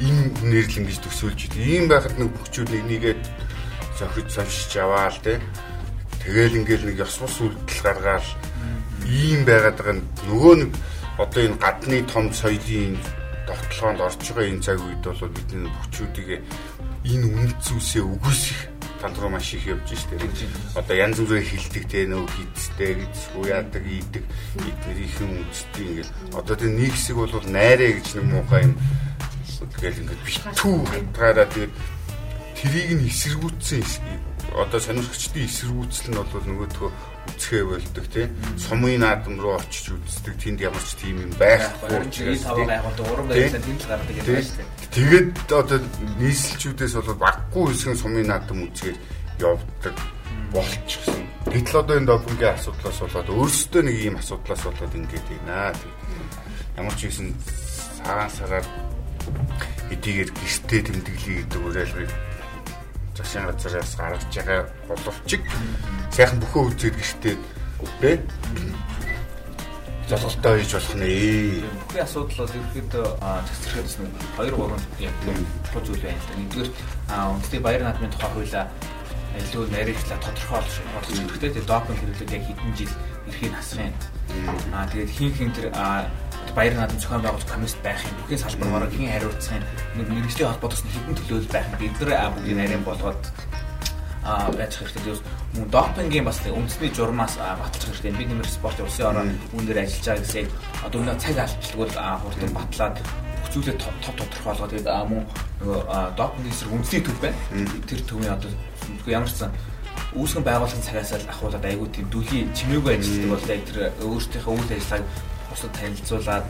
энэ 0.00 0.32
нэрлэн 0.48 0.88
гэж 0.88 0.98
төсөөлж 1.04 1.40
идэв. 1.52 1.60
Ийм 1.60 1.84
байхад 1.92 2.16
нэг 2.16 2.32
бүхчүүд 2.32 2.72
нэг 2.72 2.84
нэгээд 2.88 3.22
зохиж 4.00 4.28
соншиж 4.32 4.72
аваал 4.80 5.18
те. 5.20 5.40
Тэгэл 6.24 6.64
ингээл 6.64 6.88
нэг 6.88 7.04
ёс 7.04 7.20
бус 7.20 7.36
үйлдэл 7.44 7.84
гаргаал 7.84 8.28
ийм 9.10 9.42
байгаад 9.44 9.76
байгаа 9.78 9.96
нөгөө 10.30 10.54
нэг 10.62 10.72
одоо 11.18 11.42
энэ 11.42 11.58
гадны 11.58 11.98
том 12.06 12.30
соёлын 12.30 12.94
тогтолгоонд 13.50 14.00
орж 14.06 14.20
байгаа 14.30 14.50
энэ 14.50 14.62
цаг 14.62 14.78
үед 14.78 15.02
бол 15.02 15.34
бидний 15.34 15.66
бүчүүдийг 15.66 16.30
энэ 17.10 17.26
үнэт 17.26 17.60
зүйлсээ 17.66 18.04
үгүйсэх 18.06 18.60
танд 19.00 19.16
руу 19.18 19.30
маш 19.32 19.54
их 19.54 19.66
явж 19.66 19.88
штэ. 19.96 20.20
Одоо 20.76 20.96
янз 20.96 21.18
бүрээр 21.18 21.48
хилдэг 21.48 21.84
те 21.88 22.04
нөө 22.04 22.28
хитстэй 22.28 23.00
гисгүй 23.00 23.48
яадаг 23.48 23.84
ийдэг 23.88 24.24
эднэрийнхэн 24.60 25.30
үндэстэй 25.40 25.84
ингээд 25.88 26.10
одоо 26.36 26.54
тэр 26.56 26.72
нэг 26.76 26.92
хэсэг 26.92 27.16
бол 27.16 27.32
найраа 27.48 27.90
гэж 27.96 28.08
нэг 28.20 28.26
муухай 28.28 28.62
юм. 28.68 28.74
Тэгэл 29.80 30.00
ингээд 30.04 30.22
битүү 30.28 30.76
хатгаараа 30.84 31.48
тэгээд 31.48 31.74
трийг 32.60 32.90
нь 33.00 33.08
эсэргүүцсэн 33.08 33.80
одоо 34.56 34.80
сонирхчдын 34.80 35.46
эсэргүүцэл 35.46 36.10
нь 36.10 36.18
бол 36.18 36.44
нөгөөдгөө 36.46 36.90
үцгээ 37.30 37.64
болдог 37.64 38.06
тий. 38.10 38.26
Сумын 38.56 39.00
наадам 39.00 39.40
руу 39.40 39.56
очиж 39.56 39.94
үздэг 39.94 40.34
тэнд 40.40 40.60
ямар 40.60 40.82
ч 40.82 40.90
тийм 40.98 41.22
юм 41.22 41.32
байхгүй 41.38 41.96
учраас 42.02 42.42
таван 42.44 42.68
байгуулдаг 42.68 43.06
уран 43.12 43.26
барилсан 43.28 43.62
тэнд 43.62 43.80
л 43.80 43.90
гардаг 43.90 44.16
юм 44.16 44.24
байна 44.26 44.42
шүү 44.42 44.56
дээ. 44.58 44.68
Тэгээд 44.90 45.30
одоо 45.52 45.78
нийслэлчүүдээс 46.18 46.94
бол 46.98 47.22
баггүй 47.24 47.64
хэсгэн 47.70 48.00
сумын 48.00 48.26
наадам 48.26 48.58
үзгээр 48.66 48.98
явдаг 49.40 49.96
болчихсон. 50.52 51.22
Гэтэл 51.50 51.80
одоо 51.80 51.96
энэ 51.96 52.10
допингийн 52.10 52.54
асуудлаас 52.54 52.98
болоод 53.00 53.28
өөрсдөө 53.30 53.82
нэг 53.86 53.96
ийм 53.96 54.16
асуудлаас 54.18 54.62
болоод 54.66 54.94
ингэж 54.98 55.24
байна. 55.46 55.72
Ямар 56.76 56.94
ч 56.98 57.00
хэсэн 57.06 57.28
цагаан 58.02 58.30
сараар 58.30 58.66
эдийгээр 59.90 60.30
гэртээ 60.30 60.80
тэмдэглэе 60.86 61.36
гэдэг 61.44 61.60
уриалгыг 61.66 62.10
засгийн 63.20 63.46
газраас 63.46 63.92
гаргаж 63.96 64.24
байгаа 64.34 64.60
боловч 64.88 65.30
сайхан 66.10 66.40
бүхөө 66.40 66.62
үзээд 66.72 66.96
гэртээ 66.98 67.36
тэ 68.00 68.18
золголтой 70.10 70.58
хийж 70.58 70.72
болох 70.74 70.94
нэ. 70.98 71.62
Бүхний 71.86 72.02
асуудал 72.02 72.38
бол 72.42 72.56
ерөөхдөө 72.58 73.06
засгийн 73.46 73.86
нэг 74.02 74.14
2 74.36 74.50
3 74.50 75.06
яг 75.06 75.14
чухал 75.64 75.84
зүйл 75.86 76.02
байна. 76.02 76.22
Нэгдүгээр 76.34 76.70
үндэсний 77.30 77.62
баяр 77.62 77.82
наадмын 77.86 78.10
тухай 78.10 78.30
хуулиа 78.34 78.64
илүү 79.38 79.64
нарийнхлаа 79.70 80.18
тодорхойлж 80.18 80.74
болгож 80.90 81.14
хэрэгтэй. 81.14 81.50
Тэгээ 81.54 81.70
допинг 81.70 81.98
хэрэглээд 82.02 82.34
яг 82.34 82.44
хэдэн 82.50 82.72
жил 82.74 82.94
эрхийн 83.30 83.52
насрын. 83.54 83.94
Аа 84.74 84.86
тэгээд 84.90 85.14
хин 85.14 85.30
хин 85.38 85.50
тэр 85.54 85.70
баяр 86.54 86.74
наадам 86.74 86.98
зохион 86.98 87.22
байгуулах 87.22 87.46
комисс 87.46 87.76
байх 87.82 88.02
юм. 88.04 88.16
Бүхний 88.20 88.38
салбараар 88.38 88.90
хэн 88.90 89.10
хариуцах 89.10 89.56
юм. 89.56 89.64
Нэг 89.96 90.08
мэрэгжлийн 90.08 90.50
холбоотос 90.50 90.82
хэдэн 90.82 91.16
төлөөлөл 91.18 91.52
байх. 91.54 91.66
Бид 91.78 91.94
нар 92.00 92.32
бүгдийг 92.34 92.56
нарийн 92.56 92.84
болгоод 92.84 93.22
а 94.24 94.50
байж 94.52 94.74
хэрэгтэй. 94.76 95.16
Мөн 95.56 95.70
допингийн 95.70 96.24
бас 96.24 96.38
үндэсний 96.44 96.90
журмаас 96.94 97.34
баталж 97.38 97.84
хэрэгтэй. 97.88 98.12
Бид 98.14 98.28
нэмэр 98.28 98.48
спорт 98.48 98.78
улсын 98.80 99.06
ороо 99.10 99.24
үүнээр 99.56 99.80
ажиллаж 99.80 100.06
байгаа 100.06 100.24
гэсэн 100.24 100.46
одоо 100.86 100.98
өнөө 101.00 101.16
цаг 101.18 101.36
алдчихгүй 101.40 101.88
хурдан 101.90 102.50
батлаад 102.54 102.96
зүйлээ 103.50 103.76
топ 103.80 103.96
тодорхойлгоо. 104.04 104.68
Тэгээд 104.70 104.88
мөн 105.10 105.24
нөгөө 105.64 105.80
допингийн 106.14 106.54
эсрэг 106.54 106.74
үндэсний 106.74 107.02
төв 107.02 107.18
байна. 107.18 107.38
Тэр 107.88 108.00
төвийн 108.04 108.34
одоо 108.36 108.50
ямар 109.08 109.30
ч 109.30 109.40
сан 109.40 109.50
үүсгэн 110.14 110.42
байгууллагын 110.42 110.82
цагаас 110.82 111.12
л 111.14 111.30
ахуулаад 111.30 111.64
айгүй 111.64 111.88
тийм 111.94 112.06
дүлийн 112.10 112.50
чимээгүй 112.50 112.98
ажилладаг 112.98 113.30
бол 113.30 113.50
яг 113.54 113.62
тэр 113.66 113.78
өөрсдийнхөө 114.02 114.54
үйл 114.58 114.74
ажиллагааг 114.74 115.06
бусад 115.50 115.72
танилцуулаад 115.76 116.46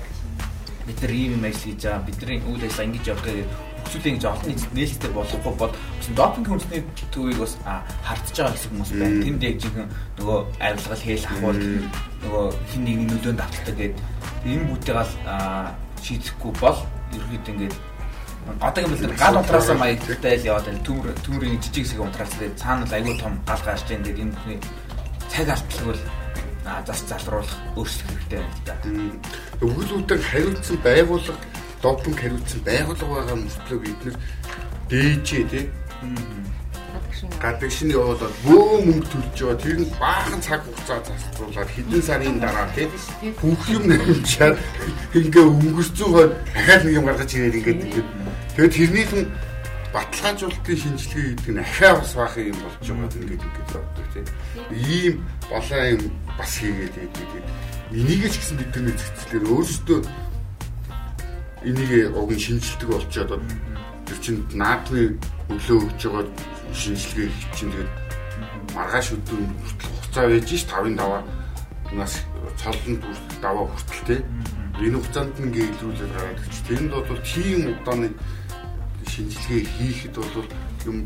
бид 0.87 1.03
нар 1.03 1.13
ийм 1.13 1.33
юм 1.37 1.45
ажил 1.45 1.65
хийж 1.65 1.83
байгаа 1.85 2.07
бидний 2.07 2.39
үйл 2.47 2.65
ажиллагаа 2.65 2.87
ингэж 2.89 3.07
явах 3.09 3.25
гэдэг 3.25 3.49
хүсүүлээ 3.81 4.15
гэж 4.15 4.25
олон 4.25 4.49
нийт 4.49 4.65
нээлттэй 4.77 5.11
болохгүй 5.11 5.55
бод 5.59 5.73
допинг 6.17 6.47
хүнсний 6.49 6.83
төвийг 7.13 7.39
бас 7.41 7.55
хардж 8.07 8.37
байгаа 8.37 8.55
гэсэн 8.55 8.71
хүмүүс 8.71 8.91
байна. 8.95 9.25
Тэнд 9.25 9.43
яг 9.43 9.57
жинхэнэ 9.61 9.89
нөгөө 10.19 10.39
авилгал 10.61 11.05
хээл 11.05 11.29
ахуул 11.31 11.61
нөгөө 12.23 12.45
хин 12.71 12.83
нэгний 12.85 13.09
нөлөөнд 13.11 13.41
авталдаг 13.41 13.77
гэдэг 13.81 14.01
энэ 14.47 14.69
бүтээ 14.71 14.95
гал 14.95 15.13
шийдэхгүй 16.05 16.53
бол 16.61 16.79
ерөөд 17.15 17.51
ингээд 17.51 17.75
одоо 18.61 18.81
юм 18.85 18.91
бол 18.91 19.21
гал 19.21 19.41
унтраасаа 19.41 19.77
маягтай 19.77 20.37
л 20.39 20.49
яваад 20.51 20.67
байна. 20.67 20.85
Төмөр 20.87 21.09
төмөрийн 21.25 21.61
жижиг 21.61 21.85
хэсэг 21.85 22.01
унтраас 22.01 22.33
тэгээд 22.35 22.61
цаана 22.61 22.85
л 22.87 22.95
аюул 22.95 23.21
том 23.21 23.35
гал 23.47 23.63
гарч 23.65 23.87
ийн 23.91 24.05
тэгээд 24.05 24.23
энэ 24.25 24.61
цаг 25.31 25.49
алдталгүй 25.49 25.97
зас 26.87 27.01
залруулах 27.09 27.59
өөрчлөх 27.77 28.09
хэрэгтэй 28.31 28.41
байна. 28.41 28.55
Л 28.55 28.63
да. 28.67 28.75
Өгүүлбэртэй 29.67 30.19
хариуцсан 30.31 30.79
байгууллага 30.85 31.39
допинг 31.83 32.19
хариуцсан 32.21 32.61
байгууллага 32.65 33.15
байгаа 33.15 33.37
мөртлөө 33.41 33.79
бид 33.85 34.01
нэр 34.05 34.17
дээжээ 34.91 35.45
тий. 35.51 35.67
гадагшин 37.41 37.93
явуулаад 37.93 38.35
бөө 38.45 38.81
мөнгө 38.85 39.09
төлж 39.13 39.39
байгаа. 39.41 39.61
Тэр 39.61 39.79
нь 39.81 39.93
баахан 40.01 40.41
цаг 40.41 40.61
хугацаа 40.65 41.01
зарцуулаад 41.05 41.71
хэдэн 41.73 42.03
сарын 42.05 42.41
дараа 42.41 42.69
тийм 42.73 42.91
бүх 43.41 43.63
юм 43.69 43.85
нэмчээр 43.89 44.55
ингээ 45.21 45.45
өнгөрцөн 45.45 46.11
хойд 46.13 46.33
дахиад 46.53 46.83
нэг 46.85 46.95
юм 46.97 47.07
гаргаж 47.09 47.31
ирээд 47.37 47.59
ингээд 47.61 47.81
тэгээд 48.57 48.77
тэрнийх 48.77 49.13
нь 49.17 49.29
баталгаажуулалтын 49.95 50.79
шинжилгээ 50.83 51.27
гэдэг 51.35 51.55
нь 51.55 51.63
ахаа 51.65 51.93
бас 51.99 52.13
баахан 52.15 52.45
юм 52.51 52.59
болж 52.63 52.77
байгаа 52.87 53.11
ингээд 53.19 53.45
ингээд 53.47 53.71
явдаг 53.75 54.07
тийм. 54.15 54.27
Ийм 54.71 55.15
болоо 55.51 55.83
юм 55.95 56.03
бас 56.39 56.53
хийгээд 56.59 56.95
байдаг 56.95 57.31
энийг 57.91 58.31
ч 58.31 58.39
гэсэн 58.39 58.57
бид 58.59 58.75
нар 58.79 58.95
зэгцлэр 58.95 59.45
өөрсдөө 59.51 59.99
энийг 61.67 62.15
уг 62.15 62.31
нь 62.31 62.39
шинжилдэг 62.39 62.87
болчоод 62.87 63.43
тэр 64.07 64.19
чинь 64.23 64.47
наадмын 64.55 65.19
өглөө 65.51 65.79
өгч 65.91 66.01
байгаа 66.07 66.25
шинжилгээ 66.71 67.29
хийх 67.35 67.51
чинь 67.59 67.73
тэгээд 67.75 67.93
маргааш 68.79 69.09
өдөр 69.19 69.41
хугацаа 69.43 70.27
байж 70.31 70.49
ш 70.55 70.65
5-ын 70.71 70.95
даваа 70.95 71.23
нас 71.91 72.23
цоллонд 72.63 73.03
даваа 73.43 73.67
хүртэл 73.67 74.07
те 74.07 74.17
энэ 74.79 74.95
хугацаанд 74.95 75.35
ингээ 75.43 75.67
илрүүлээд 75.75 76.15
гараад 76.15 76.39
гэж 76.47 76.55
тэрэнд 76.71 76.93
бол 76.95 77.23
тийм 77.27 77.61
удааны 77.75 78.09
шинжилгээ 79.11 79.63
хийхэд 79.77 80.15
бол 80.17 80.47
юм 80.87 80.99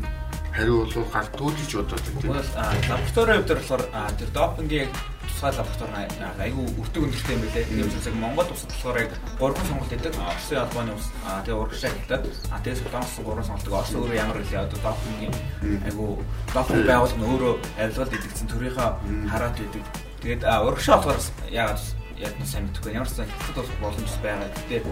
хариу 0.55 0.85
бол 0.85 1.09
гардгүй 1.11 1.51
гэж 1.57 1.71
бодоод 1.75 2.05
байна. 2.21 2.43
Лабораторийн 2.89 3.41
хувьд 3.43 3.51
болохоор 3.59 3.83
тэр 4.19 4.29
допингийн 4.31 4.89
тусгай 5.35 5.51
лаборатори 5.51 6.07
айгүй 6.39 6.65
өртөг 6.79 7.03
өндөртэй 7.03 7.35
юм 7.35 7.41
билээ. 7.43 7.65
Тийм 7.67 7.83
учраас 7.83 8.07
Монгол 8.15 8.47
улсад 8.47 8.71
болохоор 8.71 8.97
яг 9.03 9.11
гурван 9.39 9.67
сонголт 9.67 9.91
өгдөг. 9.91 10.15
Оросын 10.15 10.57
албаны 10.63 10.93
ус 10.95 11.07
тэгээ 11.43 11.59
урагшаа 11.59 11.91
гэдэг. 11.91 12.21
А 12.51 12.59
тэгээ 12.63 12.79
Солонгос 12.79 13.15
гурван 13.19 13.43
сонголт 13.43 13.67
өгдөг. 13.67 13.75
Орос 13.75 13.93
өөрөө 13.99 14.15
ямар 14.15 14.37
хэлээ 14.39 14.63
одоо 14.63 14.79
допингийн 14.79 15.35
айгүй 15.83 16.09
допинг 16.55 16.83
байгууллага 16.87 17.19
нь 17.19 17.29
өөрөө 17.35 17.53
авилгалд 17.83 18.15
идэгцэн 18.15 18.47
төрийнхөө 18.47 18.89
хараад 19.27 19.59
идэг. 19.59 19.83
Тэгээд 20.23 20.41
урагшаа 20.47 20.95
болохоор 21.03 21.19
яагаад 21.51 21.83
яг 22.15 22.33
сайн 22.47 22.63
мэдхгүй 22.71 22.95
ямар 22.95 23.09
ч 23.11 23.19
хятад 23.19 23.59
бол 23.59 23.91
боломж 23.91 24.13
байгаа. 24.23 24.47
Гэтэ 24.55 24.87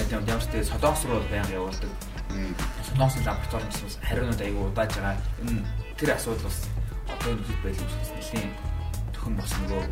яг 0.00 0.08
ямар 0.24 0.40
ч 0.40 0.48
тэгээ 0.48 0.70
Солонгос 0.72 1.04
руу 1.04 1.20
байнга 1.28 1.52
явуулдаг. 1.52 1.92
Солонгос 2.86 3.16
лаборатори 3.26 3.66
гэсэн 3.70 4.02
хариунууд 4.02 4.40
айгүй 4.40 4.64
удааж 4.68 4.92
байгаа. 4.96 5.16
Энэ 5.42 5.62
тэр 5.98 6.10
асуудал 6.16 6.46
бас 6.46 6.58
одоо 7.08 7.30
энэ 7.32 7.46
хэд 7.48 7.60
байлгүй 7.64 7.86
нэлийн 8.16 8.50
төхөн 9.14 9.34
бас 9.38 9.52
нөгөө 9.60 9.82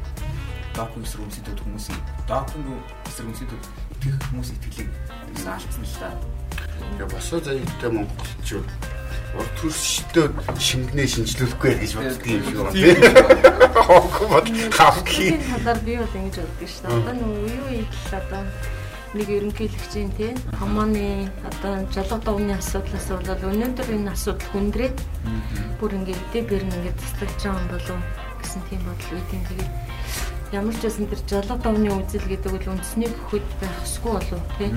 допинг 0.75 1.05
эсрэг 1.07 1.25
үнсэдүүд 1.27 1.61
хүмүүсийн 1.65 2.01
допинг 2.31 2.67
эсрэг 3.09 3.29
үнсэдүүд 3.31 3.65
итгэх 4.01 4.17
хүмүүс 4.31 4.51
итгэлийг 4.55 4.91
алдсан 5.47 5.85
л 5.85 5.97
та. 5.99 6.11
Тэгээ 6.81 7.09
босоо 7.11 7.41
заяатай 7.41 7.91
монголчууд 7.91 8.71
урд 9.37 9.53
төрштэй 9.61 10.27
шингэнэ 10.59 11.05
шинжлүүлэхгүй 11.07 11.73
гэж 11.79 11.93
боддог 11.95 12.27
юм 12.27 12.43
шиг 12.43 12.57
байна 12.59 12.73
тийм. 12.75 12.99
Хоохгүй 13.87 14.27
бод 14.31 14.47
хавхи. 14.75 15.27
Талаар 15.39 15.81
би 15.87 15.93
бол 16.01 16.17
ингэж 16.19 16.37
боддог 16.43 16.69
шүү 16.71 16.83
дээ. 16.83 16.99
Одоо 16.99 17.15
нөгөө 17.15 17.39
юу 17.55 17.69
юм 17.79 17.87
л 17.87 18.15
одоо 18.19 18.43
нэг 19.15 19.29
ерөнхийлөгчийн 19.29 20.11
тийм 20.15 20.37
хамааны 20.55 21.31
одоо 21.43 21.83
жалга 21.91 22.19
давны 22.23 22.53
асуудлаас 22.55 23.09
бол 23.11 23.51
өнөөдөр 23.51 23.89
энэ 23.91 24.15
асуудал 24.15 24.51
хүндрээд 24.55 24.99
бүр 25.83 25.93
ингээд 25.99 26.25
дэ 26.33 26.41
бэр 26.47 26.63
нь 26.67 26.75
ингээд 26.79 26.99
цэцлж 27.19 27.43
байгаа 27.43 27.59
юм 27.59 27.69
болов 27.75 27.99
гэсэн 28.39 28.63
тийм 28.71 28.81
бодол 28.87 29.11
үүдийн 29.19 29.45
тэгээд 29.51 29.73
ямар 30.53 30.75
ч 30.75 30.83
байсан 30.83 31.07
тэр 31.07 31.23
жалга 31.31 31.57
давны 31.63 31.91
үзэл 31.95 32.27
гэдэг 32.27 32.51
бол 32.51 32.71
үндэсний 32.75 33.11
бүхэд 33.11 33.47
байх 33.63 33.77
ёсгүй 33.87 34.13
болов 34.19 34.43
тийм. 34.59 34.75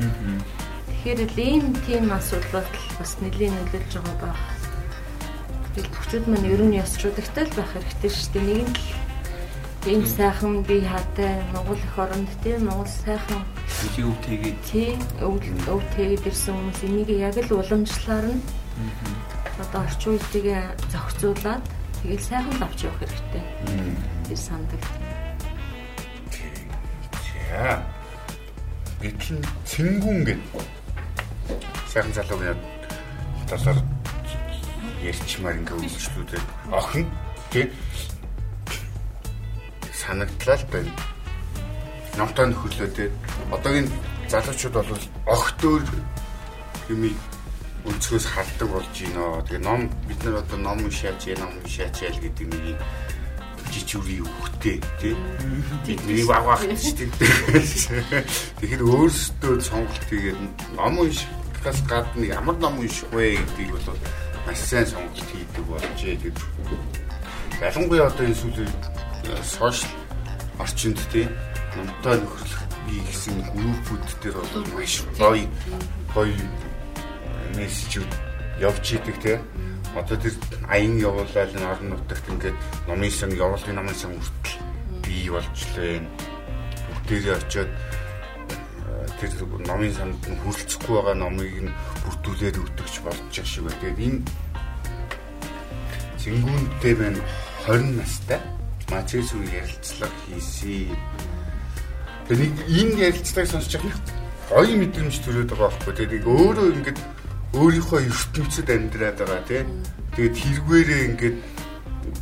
Тэгэхээр 0.86 1.22
л 1.34 1.40
ийм 1.42 1.66
тийм 1.86 2.06
асуудал 2.14 2.70
бас 2.98 3.12
нэлийн 3.22 3.54
нөлөөлж 3.58 3.94
байгаа 3.98 4.18
байх. 4.22 4.42
Тэгэл 5.74 5.94
төвчүүд 5.94 6.26
маань 6.30 6.50
ер 6.54 6.62
нь 6.62 6.78
ёсчуудагтай 6.78 7.46
л 7.50 7.58
байх 7.58 7.72
хэрэгтэй 7.74 8.12
шүү 8.14 8.30
дээ. 8.38 8.46
Нэг 8.54 8.70
нь 8.70 8.78
ийм 9.90 10.04
сайхан 10.06 10.62
би 10.62 10.86
хаатай 10.86 11.42
Монгол 11.58 11.82
эх 11.82 11.98
оронд 11.98 12.30
тийм 12.46 12.70
Монгол 12.70 12.94
сайхан 12.94 13.42
өв 14.04 14.16
тэгээд 14.26 14.58
тийм 14.68 15.00
өв 15.22 15.36
өв 15.70 15.82
тэгээд 15.96 16.28
ирсэн 16.30 16.54
хүмүүс 16.56 16.80
энийг 16.88 17.10
яг 17.14 17.36
л 17.38 17.60
уламжлалаар 17.60 18.26
нь 18.34 18.42
одоо 19.60 19.82
орчин 19.86 20.18
үеийг 20.18 20.48
зохицуулаад 20.92 21.64
Тэгэл 22.04 22.20
сайхан 22.20 22.60
авч 22.60 22.84
явах 22.84 23.00
хэрэгтэй. 23.00 23.44
Тэр 24.28 24.36
сандаг. 24.36 24.82
За. 27.48 27.80
Гэтэл 29.00 29.40
цэнгүүн 29.64 30.20
гэд 30.28 30.42
сайхан 31.88 32.12
залуугийн 32.12 32.60
талаар 33.48 33.80
ярьчмаар 35.00 35.64
ингээ 35.64 35.80
үйлчлүүлээд 35.80 36.48
охин 36.76 37.08
тий 37.56 37.72
санагдлаа 39.96 40.60
л 40.60 40.68
байна. 40.76 40.92
Номтой 42.18 42.46
нөхөрлөөтэй 42.54 43.10
одоогийн 43.50 43.90
залуучууд 44.30 44.76
бол 44.78 45.06
огтөөр 45.34 45.84
юмыг 46.94 47.18
өнцгөөс 47.90 48.26
халдаг 48.30 48.70
болж 48.70 48.94
байна. 48.94 49.42
Тэгээ 49.50 49.66
ном 49.66 49.90
бид 50.08 50.20
нар 50.22 50.46
одоо 50.46 50.60
ном 50.62 50.80
уншаач, 50.86 51.26
ном 51.42 51.52
уншаач 51.58 52.06
ял 52.06 52.18
гэдэг 52.22 52.48
нэг 52.54 52.78
жижигүрийн 53.74 54.30
хөхтэй 54.30 54.78
тий. 55.02 55.16
Бидний 55.86 56.24
вавах 56.24 56.62
шүү 56.62 57.02
дээ. 57.02 58.22
Тэгэхээр 58.62 58.84
өөрсдөө 58.86 59.54
сонголт 59.58 60.04
хийгээд 60.06 60.38
ном 60.78 60.94
уншихаас 61.02 61.80
гадна 61.90 62.26
ямар 62.30 62.56
ном 62.62 62.78
унших 62.78 63.10
вэ 63.10 63.42
гэдгийг 63.42 63.74
бол 63.74 63.98
маш 64.46 64.60
сайн 64.62 64.86
сонголт 64.86 65.18
хийдэг 65.18 65.66
болжээ. 65.66 66.22
Тэгээд 66.22 66.40
ялангуяа 67.58 68.08
одоо 68.08 68.26
энэ 68.30 68.38
сүүлийн 68.38 68.72
сошиал 69.42 69.92
орчинд 70.62 71.02
тий 71.10 71.26
номтой 71.78 72.18
нөхөрлөх 72.22 72.62
би 72.88 72.96
гэсэн 73.08 73.38
группүүд 73.54 74.06
дээр 74.22 74.38
бол 74.38 74.66
маш 74.76 74.94
гоё 75.18 75.48
гоё 76.14 76.46
мессежүүд 77.58 78.12
явж 78.60 78.86
идэг 78.98 79.18
те. 79.22 79.42
Одоо 79.96 80.18
тэр 80.18 80.34
аян 80.70 80.98
явуулаад 80.98 81.54
энэ 81.54 81.70
орон 81.70 81.90
нутагт 81.94 82.26
ингээд 82.30 82.58
номын 82.88 83.12
сан 83.14 83.32
явуулгын 83.34 83.78
номын 83.78 83.98
сан 83.98 84.12
хүртэл 84.18 84.58
бий 85.06 85.30
болж 85.30 85.58
лээ. 85.78 86.02
Бүгдээрээ 86.90 87.36
очиод 87.38 87.70
э, 87.70 89.08
тэр 89.22 89.32
номын 89.70 89.94
санд 89.94 90.18
нь 90.26 90.40
хүрэлцэхгүй 90.42 90.94
байгаа 90.98 91.18
номыг 91.18 91.54
нь 91.62 91.76
бүрдүүлээд 92.10 92.58
өгдөгч 92.58 92.96
болж 93.06 93.22
байгаа 93.22 93.46
шиг 93.46 93.64
байна. 93.70 93.82
Тэгээд 93.82 94.02
энэ 94.02 94.20
зингүүнтэй 96.24 96.94
байна 96.98 97.22
20 97.68 98.00
настай 98.00 98.42
мачээс 98.90 99.30
үе 99.38 99.62
ярилцлага 99.62 100.18
хийсэн. 100.26 100.90
Тэгээд 102.28 102.58
энэ 102.80 103.00
ярилцлагыг 103.12 103.50
сонсож 103.52 103.74
байгаа 103.78 104.24
гоё 104.54 104.76
мэдрэмж 104.80 105.16
төрөөд 105.24 105.50
байгаа 105.52 105.70
байхгүй. 105.72 105.94
Тэгээд 105.98 106.26
өөрөө 106.30 106.68
ингээд 106.78 107.00
өөрийнхөө 107.58 108.00
ертөнцид 108.12 108.68
амьдраад 108.70 109.18
байгаа 109.20 109.42
тийм. 109.50 109.68
Тэгээд 110.16 110.36
тэргээрээ 110.40 111.02
ингээд 111.10 111.38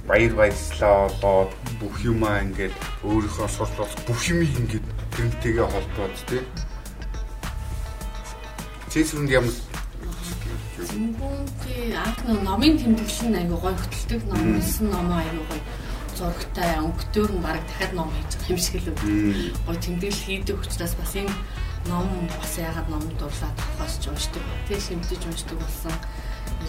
баяр 0.08 0.34
баясгалаа 0.40 1.12
олоод 1.12 1.52
бүх 1.80 1.96
юмаа 2.02 2.42
ингээд 2.46 2.76
өөрийнхөө 3.04 3.48
сурлал 3.52 3.94
бүх 4.08 4.22
юмыг 4.32 4.52
ингээд 4.62 4.86
тэрнтэйгээ 5.14 5.68
холбоод 5.70 6.16
тийм. 6.30 6.46
Чэсрэнд 8.92 9.32
ямар 9.32 9.56
Зингүүнтэй 10.82 11.94
анх 11.94 12.20
номын 12.26 12.74
тэмдэглэл 12.80 13.30
нь 13.30 13.38
аягүй 13.38 13.60
гой 13.62 13.76
хөтэлдэг 13.78 14.22
ном 14.28 14.42
хэлсэн 14.58 14.88
номоо 14.90 15.20
аягүй 15.22 15.46
гой 15.46 15.62
зургтай 16.22 16.78
өнгөтөр 16.86 17.30
нь 17.34 17.42
баг 17.42 17.58
дахиад 17.66 17.94
ном 17.98 18.10
хийж 18.14 18.32
байгаа 18.38 18.54
юм 18.54 18.60
шиг 18.62 18.78
л 18.86 18.94
гой 19.66 19.78
тэмдэглэл 19.82 20.26
хийдэг 20.26 20.58
учраас 20.62 20.94
бас 20.94 21.14
энэ 21.18 21.34
ном 21.90 22.06
бас 22.30 22.54
ягаад 22.62 22.88
ном 22.94 23.02
дурлаад 23.18 23.56
тохиолж 23.58 24.04
уншдаг. 24.06 24.44
Тэ 24.70 24.78
шимтэж 24.78 25.22
уншдаг 25.26 25.58
болсон. 25.58 25.96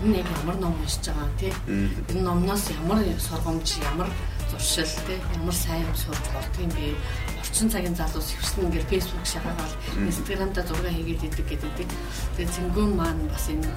Энэ 0.01 0.09
нь 0.09 0.19
яг 0.25 0.29
ямар 0.41 0.57
ном 0.57 0.73
уншиж 0.81 1.05
байгаа 1.05 1.29
тий. 1.37 1.53
Энэ 1.69 2.25
номноос 2.25 2.65
ямар 2.81 3.05
сургамж, 3.21 3.69
ямар 3.93 4.09
зуршил 4.49 4.89
тий, 5.05 5.21
ямар 5.37 5.55
сайн 5.55 5.85
юм 5.85 5.97
сурч 6.01 6.25
болдго 6.33 6.61
юм 6.65 6.73
бэ? 6.73 6.97
Орчин 7.45 7.69
цагийн 7.69 7.97
залуус 7.97 8.33
хөвсөн 8.33 8.73
ингээд 8.73 8.89
фэйсбүүк 8.89 9.27
шахаагаад 9.29 9.73
инстаграмда 10.09 10.65
зураг 10.65 10.97
хийгээд 10.97 11.29
идэг 11.29 11.47
гэдэг. 11.49 11.89
Тэгээ 12.41 12.55
зингүүн 12.57 12.93
маань 12.97 13.29
бас 13.29 13.53
энэ 13.53 13.69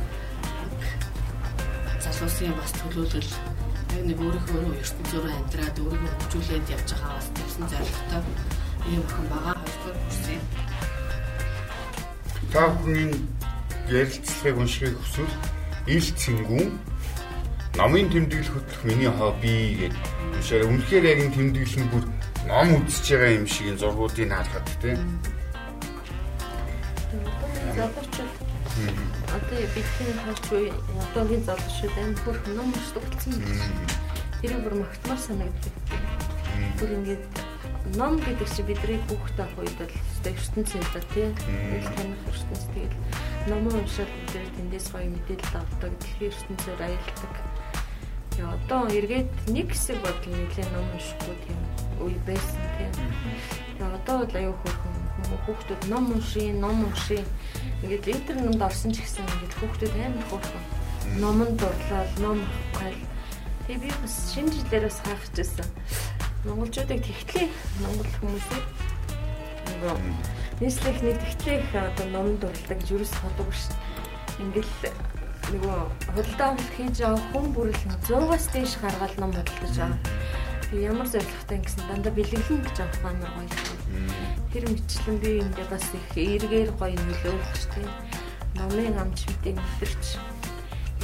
залуусын 2.00 2.56
бас 2.56 2.72
төлөөлөл 2.80 3.55
нэг 4.04 4.20
өөрийнхөө 4.20 4.58
өөрөө 4.60 4.82
ертөнцөөрөө 4.84 5.34
амьдраад 5.40 5.78
өөрийгөө 5.80 6.12
хөгжүүлээд 6.20 6.74
явж 6.76 6.90
байгаа 6.92 7.14
бас 7.16 7.28
тавьсан 7.36 7.66
зорилготой 7.72 8.22
юм 8.96 9.06
хэн 9.12 9.26
байгаа. 9.32 9.56
Хоёрдугаар 9.56 9.98
курсын 10.04 10.42
та 12.56 12.70
бүхний 12.72 13.12
ярилцлагыг 13.92 14.58
уншихыг 14.64 14.96
хүсвэл 14.96 15.34
ил 15.92 16.08
цэнгүүн 16.22 16.70
номын 17.76 18.08
тэмдэглэл 18.08 18.54
хөтлөх 18.56 18.82
миний 18.88 19.12
хобби 19.12 19.52
гэдэг. 19.76 20.04
Үнэхээр 20.40 20.64
үнэхээр 20.72 21.06
яг 21.12 21.20
энэ 21.20 21.36
тэмдэглэл 21.36 21.80
нь 21.84 21.92
бүр 21.92 22.06
ном 22.48 22.70
үзэж 22.80 23.06
байгаа 23.12 23.32
юм 23.36 23.48
шиг 23.52 23.68
энэ 23.76 23.82
зургуудыг 23.84 24.32
хаалгад 24.32 24.68
тийм. 24.80 25.00
Залуучууд 27.76 28.05
Одоо 28.76 29.60
бидний 29.72 30.12
хаач 30.20 30.46
үе 30.52 30.74
одоогийн 31.00 31.44
залуучууд 31.48 31.96
амар 31.96 32.20
бүр 32.28 32.38
ном 32.60 32.70
болсон 32.76 33.32
юм. 33.32 33.44
Тэрийг 34.42 34.64
бүр 34.68 34.76
магтмаар 34.84 35.22
санагддаг. 35.24 35.76
Бүр 36.76 36.92
ингээд 37.00 37.24
ном 37.96 38.20
гэдэг 38.20 38.50
чинь 38.52 38.68
бидний 38.68 39.00
хүүхд 39.08 39.40
ах 39.40 39.56
үед 39.56 39.80
бол 39.80 39.96
ертөнцийн 40.28 40.84
л 40.92 41.08
тий. 41.16 41.32
Нэг 41.72 41.88
таних 41.96 42.20
ертөнц 42.28 42.64
тэгэл 42.76 43.00
ном 43.48 43.64
уншаад 43.72 44.12
бид 44.36 44.52
тэндээс 44.60 44.88
гоё 44.92 45.08
мэдээлэл 45.08 45.56
авдаг, 45.56 45.92
дэлхийн 45.96 46.32
ертөнцөөр 46.36 46.82
аялдаг. 46.84 47.34
Яа 48.36 48.52
одоо 48.60 48.92
эргээд 48.92 49.32
нэг 49.56 49.72
хэсэг 49.72 50.04
бодол 50.04 50.36
нэлээд 50.36 50.72
ном 50.76 50.88
уншихгүй 50.92 51.36
тийм 51.48 51.60
үе 52.04 52.20
байсан 52.28 52.60
тийм. 52.76 52.92
Тэгээ 53.80 53.96
одоо 54.04 54.16
бол 54.20 54.36
аюу 54.36 54.56
хөөрхөн 54.60 54.95
хүүхдүүд 55.46 55.82
ном 55.92 56.06
уншийн, 56.14 56.60
ном 56.62 56.86
уншийн. 56.86 57.28
Ингээд 57.84 58.06
интернет 58.14 58.62
орсон 58.62 58.92
ч 58.94 59.02
гэсэн 59.02 59.26
ингээд 59.26 59.58
хүүхдүүд 59.60 59.94
амар 59.98 60.26
хөөрхөн. 60.30 60.66
Номонд 61.22 61.56
дурлал, 61.60 62.14
ном 62.22 62.40
авах 62.82 63.16
Тэгээ 63.66 63.82
би 63.82 63.90
бас 63.98 64.30
шинэ 64.30 64.54
жилээр 64.54 64.86
бас 64.86 65.02
хаах 65.02 65.26
гэсэн. 65.34 65.66
Монголчуудыг 66.46 67.02
тэгтлээ 67.02 67.50
монгол 67.82 68.12
хүмүүсийг 68.22 68.66
нөгөө 69.74 69.98
нийслэхний 70.62 71.18
тэгтлээ 71.18 71.58
их 71.66 71.74
одоо 71.74 72.06
номонд 72.14 72.46
дурлалдаг 72.46 72.78
гэж 72.78 72.94
юус 72.94 73.10
ходог 73.18 73.50
ш. 73.50 73.74
Ингээл 74.38 74.94
нөгөө 75.50 75.80
худалдаа 76.14 76.54
хийж 76.78 76.94
байгаа 77.02 77.18
хүн 77.34 77.46
бүрэл 77.58 77.84
100-аас 78.06 78.46
дээш 78.54 78.78
гаргаад 78.78 79.14
ном 79.18 79.34
худалдаж 79.34 79.74
байгаа. 79.74 79.98
Ямар 80.74 81.06
зорилготой 81.06 81.60
гэсэн 81.62 81.84
дандаа 81.86 82.14
бэлэглэн 82.14 82.62
гэж 82.66 82.78
авах 82.82 83.00
маань 83.06 83.22
гоё. 83.22 83.50
Тэр 84.50 84.64
мэтчлэн 84.72 85.18
би 85.22 85.30
ингээ 85.46 85.68
бас 85.70 85.86
их 85.94 86.10
эргээр 86.18 86.72
гоё 86.80 86.98
нөлөөлөх 86.98 87.54
штеп. 87.54 87.94
Номын 88.58 88.98
амч 88.98 89.30
мэдээ 89.30 89.54
мэдэрч 89.54 90.06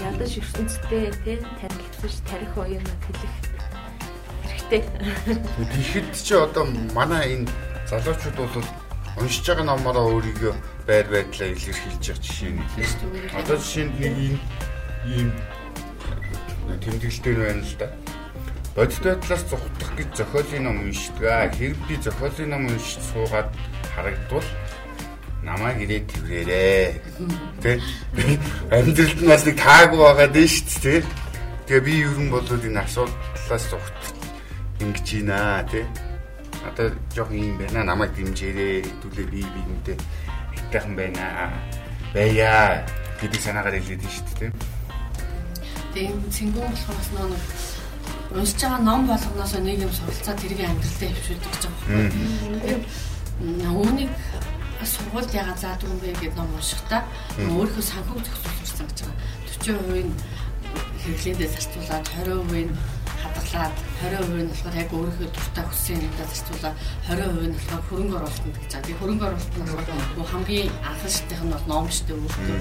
ядаж 0.02 0.32
ертөнцтэй 0.42 1.14
тий 1.24 1.38
танилцж 1.62 2.16
тарих 2.26 2.54
оюун 2.58 2.90
хэлэх 3.06 3.34
хэрэгтэй. 4.42 4.82
Тэгэхэд 5.62 6.10
чи 6.16 6.34
одоо 6.34 6.66
манай 6.96 7.38
энэ 7.38 7.52
залуучууд 7.86 8.38
бол 8.40 8.66
уншиж 9.22 9.46
байгаа 9.46 9.66
номороо 9.68 10.06
өөрийгөө 10.16 10.54
байр 10.88 11.08
байдлаа 11.12 11.50
илэрхийлж 11.54 12.02
байгаа 12.02 12.24
жишээ 12.24 12.52
нь 12.56 12.64
тийм. 12.74 12.90
Одоо 13.36 13.56
жишээнд 13.62 13.94
нэг 14.00 14.16
ийм 14.18 14.36
ийм 15.06 15.30
тэмдэглэлтээр 16.82 17.40
байна 17.46 17.62
л 17.62 17.76
да. 17.78 17.88
Бодит 18.76 19.04
байдлаас 19.04 19.44
зугтах 19.52 19.92
гэж 20.00 20.10
зохиолын 20.16 20.64
ном 20.64 20.78
уншдаг. 20.88 21.52
Хэрэг 21.60 21.82
би 21.92 21.96
зохиолын 22.00 22.50
ном 22.56 22.64
уншиж 22.72 23.04
суугаад 23.12 23.52
харагдвал 23.92 24.48
намайг 25.44 25.84
ирээд 25.84 26.08
тэрээрээ. 26.08 26.86
Тэ? 27.60 27.82
Амьдралд 28.72 29.20
нь 29.20 29.28
бас 29.28 29.44
нэг 29.44 29.58
таагүй 29.60 30.00
байгаа 30.00 30.30
дээ 30.32 30.48
шүү 30.48 30.80
дээ. 30.88 31.00
Тэгээ 31.68 31.84
би 31.84 31.94
ер 32.00 32.16
нь 32.16 32.32
бол 32.32 32.48
энэ 32.48 32.80
асуудлаас 32.80 33.66
зугт 33.68 34.00
ингэж 34.80 35.08
ийна 35.20 35.68
тий. 35.68 35.84
Одоо 36.64 36.96
жоохон 37.12 37.44
юм 37.44 37.58
байна. 37.60 37.84
Намайг 37.84 38.16
дэмжээрээ 38.16 38.88
хэдүүлээ 38.88 39.28
би 39.36 39.44
биендээ 39.44 39.98
хитайхан 40.56 40.96
байна. 40.96 41.52
Баяа 42.16 42.88
гэдэг 43.20 43.42
санаагаар 43.44 43.84
хэлээд 43.84 44.08
шүү 44.08 44.26
дээ 44.40 44.40
тий. 44.48 44.52
Тэгээ 45.92 46.32
цэнгүүн 46.32 46.72
болохоор 46.72 46.96
бас 46.96 47.10
нэг 47.12 47.81
уншиж 48.36 48.62
байгаа 48.62 48.82
ном 48.82 49.08
болгоноос 49.08 49.54
нэг 49.60 49.84
юм 49.84 49.92
суралцаа 49.92 50.36
тэргийн 50.40 50.72
амьдралдаа 50.72 51.10
хөвшүүлдэг 51.12 51.52
гэж 51.52 51.64
байгаа 51.68 52.76
юм. 52.76 52.84
Үүнийг 53.76 54.12
сургуульд 54.84 55.32
яга 55.36 55.56
заадаг 55.58 55.90
юм 55.90 56.00
бэ 56.00 56.16
гэдэг 56.16 56.36
ном 56.40 56.50
уншихдаа 56.56 57.02
өөрийнхөө 57.38 57.86
санхүүг 57.86 58.24
зохицуулсан 58.24 58.88
гэж 58.88 59.00
байгаа. 59.04 59.18
40% 59.62 60.08
нь 60.08 60.16
хэрэглээндээ 61.02 61.50
зарцуулаад 61.54 62.06
20% 62.08 62.66
нь 62.66 62.74
хадгалаад 63.52 63.76
20% 64.00 64.44
нь 64.44 64.48
болохоор 64.48 64.76
яг 64.80 64.90
өөрийнхөө 64.96 65.28
дуртай 65.28 65.66
хүссэн 65.68 66.00
юмдаа 66.08 66.28
зарцуулаад 66.32 66.78
20% 67.12 67.52
нь 67.52 67.56
болохоор 67.56 67.84
хөрөнгө 67.88 68.16
оруулалтанд 68.16 68.56
гэж 68.56 68.72
байгаа. 68.72 68.84
Тэгээ 68.88 69.00
хөрөнгө 69.02 69.26
оруулалт 69.28 69.56
нь 69.60 69.68
болохоор 69.68 70.32
хамгийн 70.32 70.70
анхаарчтайх 70.88 71.42
нь 71.44 71.52
бол 71.52 71.68
номчтой 71.68 72.16
өөртөө 72.16 72.60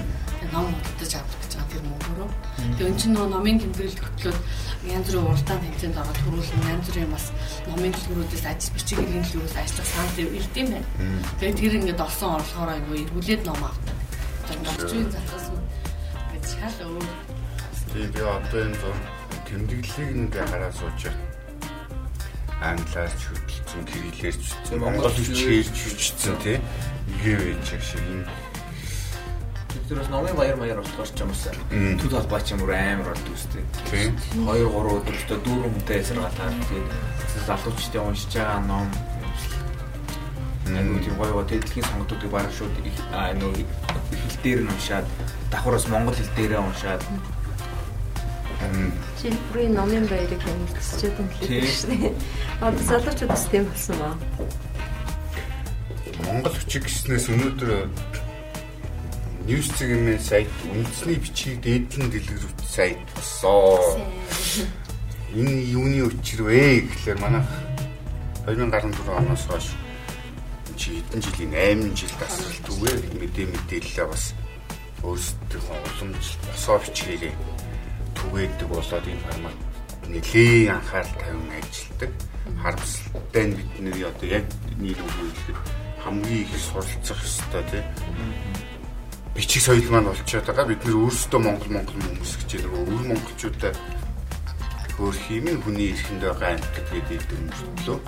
ном 0.51 0.67
худалдаж 0.67 1.11
авах 1.15 1.37
гэж 1.39 1.51
байгаа 1.55 1.71
тэр 1.71 1.83
мөнгөөрөө. 1.87 2.29
Тэгээ 2.75 2.89
өн 2.91 2.97
чинь 2.99 3.15
номын 3.15 3.57
тэмдэглэл 3.61 4.03
хөтлөөд 4.03 4.39
янз 4.91 5.07
бүрийн 5.07 5.27
уралдаан 5.31 5.61
тэмцээнд 5.63 6.01
ороод 6.01 6.19
төрүүлэн 6.19 6.69
янз 6.71 6.85
бүрийн 6.91 7.11
бас 7.15 7.25
номын 7.71 7.93
төлбөрүүдээс 7.95 8.45
ажил 8.51 8.73
бичиг 8.75 8.99
иргэн 8.99 9.25
төлөвөөс 9.31 9.55
ажиллах 9.63 9.87
санал 9.87 10.19
ирдэм 10.19 10.67
байна. 10.75 10.89
Тэгээ 11.39 11.55
тэр 11.55 11.73
ингээд 11.79 12.03
олсон 12.03 12.35
орлогоороо 12.35 12.79
ингээд 12.83 13.03
эргүүлээд 13.07 13.41
ном 13.47 13.61
авдаг. 13.63 13.97
Одоо 14.51 14.71
орчин 14.75 15.07
зархаас 15.07 15.47
ингээд 15.55 16.45
шал 16.51 16.79
өөр. 16.83 17.07
Тийм 17.91 18.09
би 18.11 18.21
одоо 18.27 18.59
энэ 18.59 18.79
зур 18.81 19.20
тэмдэглэлийг 19.51 20.15
ингээ 20.15 20.45
хараа 20.47 20.71
сууж 20.71 21.11
англиар 22.61 23.11
ч 23.19 23.21
хөтөлсөн, 23.27 23.83
кириллээр 23.89 24.35
ч 24.39 24.45
хөтөлсөн, 24.47 24.79
монгол 24.79 25.11
хичээр 25.11 25.67
ч 25.67 25.77
хөтөлсөн 25.91 26.37
тий. 26.39 26.57
Игээв 27.11 27.41
яж 27.51 27.67
шиг 27.83 28.05
энэ 28.05 28.25
Тэр 29.91 29.99
бас 29.99 30.07
номын 30.07 30.35
баяр 30.35 30.55
маяр 30.55 30.79
болохоор 30.79 31.09
ч 31.11 31.19
юм 31.19 31.31
уу 31.35 31.99
төд 31.99 32.11
холбоо 32.15 32.39
ч 32.39 32.55
юм 32.55 32.63
уу 32.63 32.71
амар 32.71 33.11
болд 33.11 33.27
үстэй. 33.27 33.63
Тийм. 33.91 34.15
2 34.39 34.63
3 34.71 34.87
өдөр 34.87 35.15
өстө 35.19 35.35
дүүрэн 35.43 35.73
хүнтэй 35.75 35.99
эсэргаатаа 35.99 36.47
тэгээд 36.47 36.87
залуучдын 37.43 38.07
уншиж 38.07 38.31
байгаа 38.35 38.59
ном. 38.71 38.87
Аюу 40.71 40.95
тийм 41.03 41.15
гоё 41.19 41.33
гоё 41.35 41.43
дэлхийн 41.43 41.87
сонгодуудыг 41.91 42.31
бараг 42.31 42.51
шууд 42.55 42.71
нөө 42.71 43.51
хэл 43.51 44.39
дээр 44.43 44.59
нь 44.63 44.71
уншаад 44.71 45.07
давхраас 45.51 45.87
монгол 45.91 46.15
хэл 46.15 46.35
дээрээ 46.39 46.61
уншаад 46.63 47.03
Чи 49.21 49.29
бүрийн 49.49 49.73
номын 49.73 50.05
баярыг 50.09 50.41
хэмжиж 50.41 50.77
шүү 50.89 51.89
дээ. 51.93 52.13
Одоо 52.61 52.83
залуучууд 52.89 53.29
бас 53.29 53.45
тийм 53.51 53.65
болсон 53.65 53.95
ба. 54.01 54.09
Монгол 56.25 56.53
хүчиг 56.53 56.85
гиснээс 56.85 57.29
өнөөдөр 57.33 57.89
News 59.47 59.73
цэгийн 59.73 60.21
сайт 60.21 60.53
үндэсний 60.69 61.17
бичгийг 61.17 61.59
дээдлэн 61.65 62.13
дэлгэрүүлж 62.13 62.61
сайт 62.61 63.01
болсон. 63.17 64.05
Энэ 65.33 65.73
юуны 65.73 66.05
учир 66.05 66.45
вэ 66.45 66.85
гэхлээр 66.85 67.17
манай 67.17 67.41
2014 68.45 69.01
оноос 69.09 69.43
хойш 69.49 69.73
чи 70.77 71.01
хэдэн 71.01 71.21
жилийн 71.25 71.53
8 71.89 71.97
жил 71.97 72.13
тасралт 72.21 72.65
үгээр 72.69 73.01
мэдээ 73.17 73.47
мэдээлэлээ 73.49 74.07
бас 74.13 74.33
өөрсдийнхөө 75.01 75.77
уламжлалт 75.89 76.41
босоо 76.45 76.77
бичгээрээ 76.85 77.33
түгээдэг 78.21 78.67
болоод 78.69 79.05
энэ 79.09 79.25
формат 79.25 79.57
нэлээд 80.07 80.69
анхаарал 80.69 81.15
тавин 81.17 81.49
ажилладаг. 81.57 82.11
Харамсалтай 82.61 83.45
нь 83.49 83.57
бидний 83.57 84.05
одоо 84.05 84.27
яг 84.29 84.45
нийт 84.77 84.99
үгээр 85.01 85.57
хамгийн 86.03 86.45
их 86.45 86.53
суралцах 86.61 87.19
ёстой 87.25 87.63
тийм 87.69 87.85
бичиг 89.35 89.61
соёл 89.63 89.89
маань 89.89 90.09
болчиход 90.09 90.45
байгаа. 90.45 90.65
Бид 90.69 90.81
нэр 90.85 90.97
өөрсдөө 91.01 91.39
Монгол 91.39 91.71
Монгол 91.71 91.97
хүмүүс 91.97 92.33
гэж 92.41 92.51
нэг 92.61 92.73
өвөр 92.75 93.03
монголчуудаа 93.09 93.73
хөөх 94.97 95.25
юм 95.31 95.45
хүний 95.63 95.89
эрхэнд 95.95 96.21
байгаа 96.21 96.49
амьтад 96.57 96.87
гэдэг 96.91 97.21
өмөртлөө. 97.31 97.99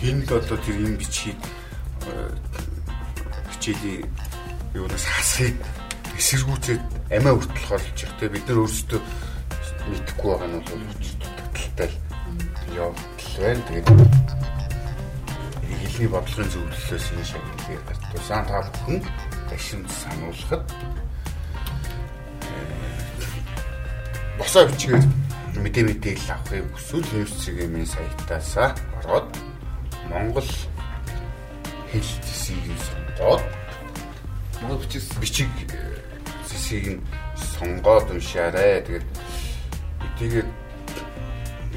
Тэнд 0.00 0.28
одоо 0.32 0.56
тэр 0.58 0.76
юм 0.82 0.94
бичгийг 0.98 1.38
хичээлийн 3.52 4.04
юунаас 4.74 5.06
хасахыг 5.06 5.56
эсэргүүцээд 6.18 6.82
амиа 7.14 7.34
хүртэл 7.36 7.68
холж 7.70 7.96
явах. 8.02 8.16
Тэгээ 8.18 8.34
бид 8.34 8.46
нар 8.48 8.60
өөрсдөө 8.64 9.00
мэдэхгүй 9.90 10.30
байгаа 10.32 10.48
нь 10.50 10.64
бол 10.66 10.82
учиртай 10.92 11.90
явдал 12.74 13.32
байна. 13.38 13.62
Тэгээд 13.68 13.88
хэлний 15.96 16.08
бодлогын 16.12 16.50
зөвлөлөөс 16.52 17.06
энэ 17.12 17.24
шагналыг 17.30 17.82
гарт 17.86 18.02
тусаан 18.12 18.44
та 18.46 18.58
бүхэн 18.66 18.98
гашин 19.50 19.82
сануулхад 19.88 20.64
босоо 24.38 24.64
бичгээр 24.68 25.04
мэдээ 25.62 25.84
мэдээлэл 25.88 26.34
авахыг 26.36 26.66
хүсвэл 26.74 27.08
нүүрсгийн 27.12 27.86
сайтаасаа 27.86 28.68
ороод 29.00 29.30
Монгол 30.10 30.50
хэл 31.90 32.10
зэсийг 32.26 32.76
сонгоод 32.86 33.42
Монгол 34.60 34.84
бичиг 34.84 35.08
бичиг 35.20 35.50
зэсийг 36.48 37.00
сонгоод 37.56 38.10
уншаарай. 38.10 38.84
Тэгээд 38.84 39.06
тэгээд 40.18 40.48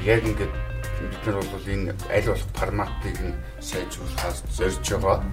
яг 0.06 0.24
ингээд 0.24 0.54
бид 1.00 1.26
нар 1.26 1.36
бол 1.44 1.68
энэ 1.68 1.96
аль 2.12 2.28
болох 2.28 2.50
форматыг 2.56 3.18
нь 3.20 3.36
сайжруулахаас 3.60 4.44
зорж 4.56 4.86
байгаа. 4.90 5.24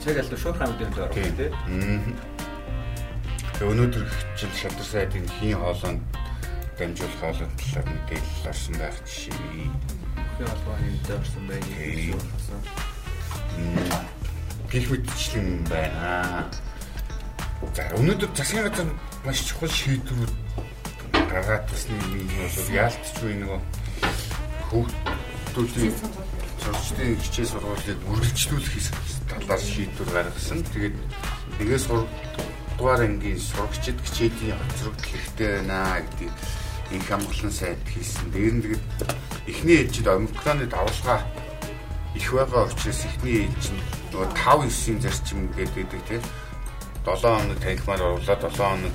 Цэг 0.00 0.18
аль 0.18 0.36
шуурхай 0.36 0.68
мэдээлэл 0.68 1.04
орох 1.04 1.14
тий. 1.14 1.52
Тэгээ 3.54 3.70
өнөөдөр 3.70 4.04
жил 4.36 4.52
шатар 4.56 4.84
сайдын 4.84 5.28
хийн 5.40 5.56
хоолойнд 5.60 6.02
дамжуулах 6.78 7.20
хоолой 7.20 7.48
талаар 7.56 7.86
мэдээлэл 7.88 8.48
орсон 8.50 8.74
байх 8.80 8.96
жишээ. 9.06 9.36
Хийн 10.36 10.48
холбооны 10.48 10.88
мэдээ 10.90 11.16
орсон 11.16 11.44
байх. 11.48 11.64
Гэх 14.72 14.90
мэтчлэн 14.90 15.48
байна. 15.70 16.50
За 17.72 17.82
өнөөдөр 17.96 18.30
засгийн 18.36 18.66
газар 18.68 18.88
маш 19.24 19.38
чухал 19.46 19.70
шийдвэрүүд 19.70 20.32
гаргаад 21.34 21.66
ирсэн 21.74 21.98
юм 22.14 22.30
бол 22.30 22.70
яалтчгүй 22.70 23.32
нөгөө 23.42 23.60
хүүхдүүдийн 24.70 25.94
сургалтын 26.62 27.18
хичээл 27.18 27.52
сургуулийг 27.52 28.00
үргэлжлүүлэх 28.06 28.74
талаар 29.28 29.62
шийдвэр 29.62 30.10
гаргасан. 30.14 30.62
Тэгээд 30.70 30.96
нэгээс 31.58 31.84
сургуугаар 31.90 33.02
ангийн 33.02 33.40
сурагчид 33.42 33.98
хичээлийн 34.06 34.58
хоцрогдол 34.62 35.10
хэрэгтэй 35.10 35.50
байна 35.58 35.98
гэдэг 35.98 36.32
их 36.94 37.04
хамгаалсан 37.10 37.52
сайд 37.52 37.82
хийсэн. 37.90 38.30
Дээр 38.30 38.54
нь 38.54 38.62
тэгээд 38.62 38.84
эхний 39.50 39.76
ээлжид 39.82 40.08
омикроны 40.08 40.66
давалгаа 40.70 41.20
их 42.14 42.30
байгаа 42.30 42.70
учраас 42.70 43.00
эхний 43.10 43.50
ээлж 43.50 43.64
нь 43.74 43.82
нөгөө 44.14 44.28
5 44.38 44.70
9-ийн 44.70 44.98
зарчим 45.02 45.40
гэдэг 45.58 46.02
тийм 46.06 46.22
7 47.02 47.20
хоног 47.20 47.58
танхимаар 47.58 48.02
оруулаад 48.06 48.42
7 48.46 48.54
хоног 48.54 48.94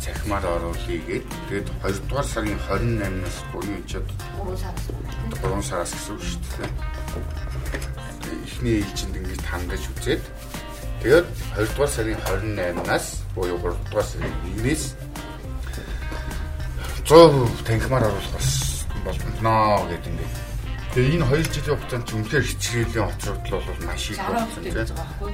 цахимаар 0.00 0.44
оруулъя 0.44 0.98
гээд 1.06 1.26
тэгээд 1.48 1.68
2 1.84 2.08
дугаар 2.08 2.28
сарын 2.32 2.58
28-наас 2.68 3.36
буюу 3.52 3.80
ч 3.84 4.00
3 4.00 4.56
сараас 4.56 4.84
3 5.44 5.62
сараас 5.68 5.92
гэсэн 5.92 6.12
үг 6.16 6.22
шүү 6.24 6.40
дээ. 6.56 6.70
Эхний 8.48 8.74
ээлжинд 8.80 9.14
ингэж 9.20 9.42
хангаж 9.44 9.82
үзээд 9.92 10.22
тэгээд 11.04 11.26
2 11.60 11.68
дугаар 11.76 11.92
сарын 11.92 12.18
28-наас 12.24 13.06
буюу 13.36 13.58
3 13.60 13.76
дугаар 13.92 14.08
сарын 14.08 14.34
1-ээс 14.56 14.84
100% 17.04 17.66
танхимаар 17.68 18.08
оруулах 18.08 18.32
бас 18.34 18.48
болно 19.04 19.84
гэдэг 19.90 20.12
ингээд 20.12 20.34
Тэгээ 20.90 21.22
энэ 21.22 21.26
2 21.28 21.54
жилийн 21.54 21.78
хугацаанд 21.78 22.02
ч 22.02 22.10
үнэхээр 22.18 22.44
хичээлийн 22.50 23.06
хоцрогдол 23.06 23.62
бол 23.62 23.80
маш 23.86 24.10
их 24.10 24.18
болсон 24.26 24.58
тийм. 24.58 24.74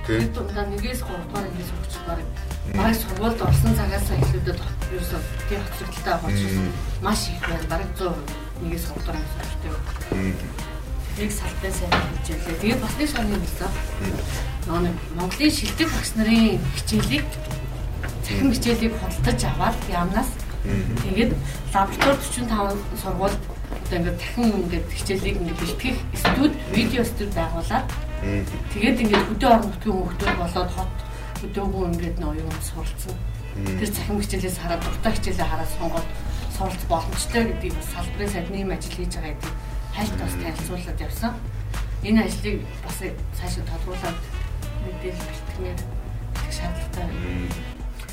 Тэгээд 0.05 0.33
дундаа 0.37 0.65
нэгээс 0.69 1.01
3 1.01 1.17
дугаар 1.17 1.49
англи 1.49 1.65
сурагч 1.65 1.95
баг 2.05 2.21
баг 2.75 2.95
сургуульд 2.97 3.41
орсон 3.43 3.73
цагаас 3.79 4.09
эхлүүдэд 4.11 4.59
ерөөсөө 4.91 5.21
тийм 5.49 5.61
хоцрогдолтой 5.63 6.17
болсон 6.23 6.67
маш 7.03 7.21
их 7.31 7.41
байна. 7.47 7.67
Бараг 7.71 7.91
100 7.99 8.15
нэгээс 8.63 8.85
3 8.91 8.99
дугаар 9.07 9.17
англи 9.17 9.31
сурагчтай. 9.33 9.71
Нэг 11.17 11.31
салтай 11.33 11.73
сайн 11.73 11.93
хичээлээ. 12.25 12.61
Тэгээд 12.61 12.83
бас 12.83 12.95
нэг 12.99 13.09
сони 13.11 13.37
хэлсэн. 13.39 13.73
Нөгөө 14.67 14.93
Монголын 15.17 15.53
шилдэг 15.55 15.89
багш 15.95 16.11
нарын 16.19 16.59
хичээлийг 16.77 17.27
цахим 18.27 18.53
хичээлийг 18.53 18.93
худалдаж 18.99 19.41
аваад 19.45 19.77
яамнаас 19.87 20.31
тэгээд 21.03 21.33
лаборатори 21.73 22.43
45 22.51 22.75
сургуульд 23.03 23.43
одоо 23.87 23.99
ингээд 23.99 24.19
дахин 24.19 24.51
ингээд 24.67 24.87
хичээлийг 24.99 25.37
ингээд 25.39 25.61
бэлтгэх 25.63 25.97
студ 26.15 26.53
видео 26.75 27.05
студ 27.05 27.31
байгуулад 27.39 27.87
тэгээд 28.75 29.01
ингээд 29.03 29.27
хөдөө 29.31 29.51
орон 29.55 29.71
нутгийн 29.71 29.95
хүмүүс 29.95 30.39
болоод 30.43 30.71
хот 30.75 31.06
хөдөөгөө 31.47 31.85
ингээд 31.95 32.17
нөө 32.19 32.35
юм 32.43 32.51
суралцсан. 32.59 33.15
Тэр 33.57 33.91
цахим 33.95 34.19
хичээлээс 34.21 34.59
хараад 34.59 34.83
дуртай 34.83 35.13
хичээлээ 35.15 35.49
хараад 35.49 35.71
сонгоод 35.79 36.09
суралц 36.59 36.83
боломжтой 36.91 37.43
гэдгийг 37.47 37.77
салбарын 37.95 38.33
сайдны 38.35 38.57
юм 38.67 38.75
ажил 38.75 38.93
хийж 38.93 39.15
байгаа 39.15 39.33
гэдэг 39.33 39.53
хайлт 39.97 40.17
бас 40.21 40.35
танилцуулаад 40.43 41.01
явсан. 41.07 41.33
Энэ 42.03 42.21
ажлыг 42.27 42.59
бас 42.85 42.99
цаашаа 43.39 43.65
тодруулаад 43.71 44.19
мэдээлэл 44.85 45.29
бэлтгэнээр 45.31 45.81
шаардлагатай. 46.53 47.09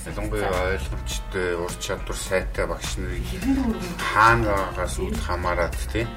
Ялангуяа 0.03 0.63
ойлгомжтой 0.75 1.49
ур 1.59 1.73
чадвар 1.79 2.19
сайтай 2.19 2.65
багш 2.67 2.91
нарыг 2.99 3.23
хаанаагаас 3.99 4.95
үл 4.99 5.15
хамаарат 5.15 5.75
тий? 5.91 6.07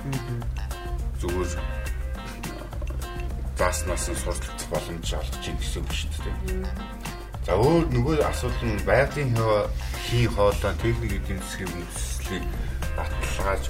Зүгээр 1.22 1.50
зааснаас 3.58 4.06
нь 4.10 4.18
суралцах 4.18 4.70
боломж 4.70 5.06
олгож 5.14 5.44
ийн 5.46 5.58
гэсэн 5.58 5.82
үг 5.82 5.92
шүү 5.94 6.10
дээ. 6.22 6.95
За 7.46 7.54
өөр 7.54 7.86
нөгөө 7.94 8.26
асуудал 8.26 8.66
нь 8.66 8.82
байгалийн 8.82 9.30
хийн 10.10 10.34
хоолой 10.34 10.74
техник 10.82 11.14
эдийн 11.14 11.38
засгийн 11.38 11.70
үндэслэлийг 11.78 12.44
баталгааж 12.98 13.64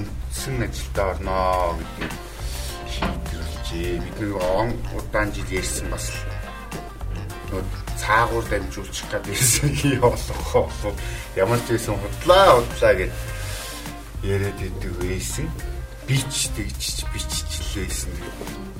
үндсэн 0.00 0.56
ажилдаа 0.64 1.12
орно 1.12 1.76
гэдэг 1.76 2.12
шийдвэрлэжээ. 2.88 4.00
Бид 4.00 4.16
нэг 4.16 4.32
он 4.32 4.72
удаан 4.96 5.28
жил 5.36 5.44
ярьсан 5.52 5.92
бас 5.92 6.08
нөгөө 7.52 7.64
цаагуур 8.00 8.44
дамжуулчих 8.48 9.08
гэдэг 9.12 9.36
ирсэн 9.36 9.76
хий 9.76 9.96
бол 10.00 10.16
ямар 11.36 11.60
ч 11.68 11.76
байсан 11.76 12.00
худлаа 12.00 12.64
худлаа 12.64 12.94
гэж 12.96 13.12
яриад 14.24 14.56
идэг 14.56 14.92
байсан. 15.04 15.52
Бич 16.08 16.48
тэгж 16.56 17.04
биччихлээсэн 17.12 18.12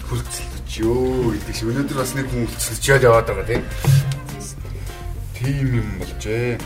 хөлцөлдөж 0.08 0.72
ёо 0.88 1.37
гэдэг 1.37 1.52
шиг 1.52 1.68
өнөөдөр 1.68 1.98
бас 2.00 2.16
нэг 2.16 2.32
хүн 2.32 2.48
хөлцөлжөөд 2.48 3.04
яваад 3.04 3.28
байгаа 3.28 3.44
тийм. 3.44 3.64
Тийм 5.38 5.70
юм 5.70 5.98
болжээ. 5.98 6.59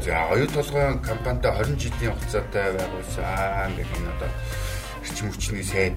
За 0.00 0.32
оюу 0.32 0.48
толгойн 0.48 0.98
компанитай 1.04 1.52
20 1.52 1.76
жилийн 1.76 2.12
хугацаатай 2.16 2.72
байгуулсан 2.72 3.76
гэх 3.76 3.90
энэ 4.00 4.12
одоо 4.16 4.30
эрчим 5.04 5.28
хүчний 5.28 5.60
сайд 5.60 5.92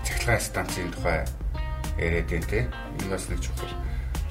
цахилгаан 0.00 0.40
станцын 0.40 0.88
тухай 0.96 1.28
яриад 2.00 2.30
байна 2.32 2.46
тийм. 2.48 2.72
Энэ 3.04 3.12
бас 3.12 3.28
нэг 3.28 3.40
чухал 3.44 3.68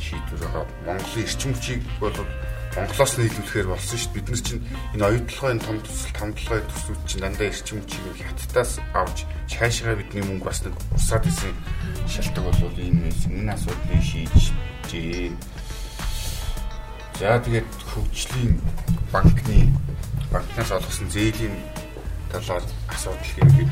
шийдвэр 0.01 0.41
байгаа. 0.41 0.65
Монголын 0.81 1.25
эрчим 1.29 1.53
хүчийг 1.53 1.81
бол 2.01 2.17
Монголоос 2.73 3.13
нийлүүлэхээр 3.21 3.67
болсон 3.69 3.97
шүү 4.01 4.09
дээ. 4.09 4.17
Бид 4.17 4.27
нар 4.33 4.41
чинь 4.41 4.65
энэ 4.97 5.05
оюутлогын 5.13 5.61
том 5.61 5.77
төсөл, 5.77 6.17
тамдлогын 6.17 6.69
төслүүд 6.73 7.01
чинь 7.05 7.21
дандаа 7.21 7.47
эрчим 7.53 7.77
хүчийг 7.85 8.17
хаттаас 8.17 8.81
авч 8.97 9.17
цаашгаа 9.45 9.93
бидний 9.93 10.25
мөнгө 10.25 10.49
бас 10.49 10.65
нэг 10.65 10.73
усаад 10.97 11.29
исэн 11.29 11.53
шалтгаан 12.09 12.49
бол 12.49 12.73
байсан. 12.73 13.29
Энэ 13.29 13.53
асуудлыг 13.53 14.01
шийджээ. 14.01 15.52
За 17.19 17.37
тэгээд 17.37 17.69
хөгжлийн 17.93 18.57
банкны 19.13 19.69
банкнаас 20.33 20.71
олгосон 20.73 21.09
зээлийн 21.13 21.55
талаар 22.33 22.65
асуудал 22.89 23.21
хэрэг 23.21 23.69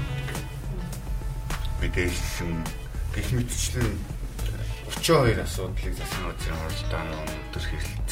мэдээлсэн 1.82 2.54
гэх 3.17 3.30
мэтчлэн 3.34 3.97
32 5.01 5.41
асуудлыг 5.41 5.93
засгийн 5.97 6.30
газрын 6.30 6.62
оролдооны 6.62 7.15
өндөр 7.25 7.65
хэрэгэлт 7.65 8.12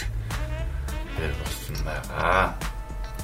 дээр 1.13 1.34
болсон 1.38 1.78
байгаа. 1.86 2.58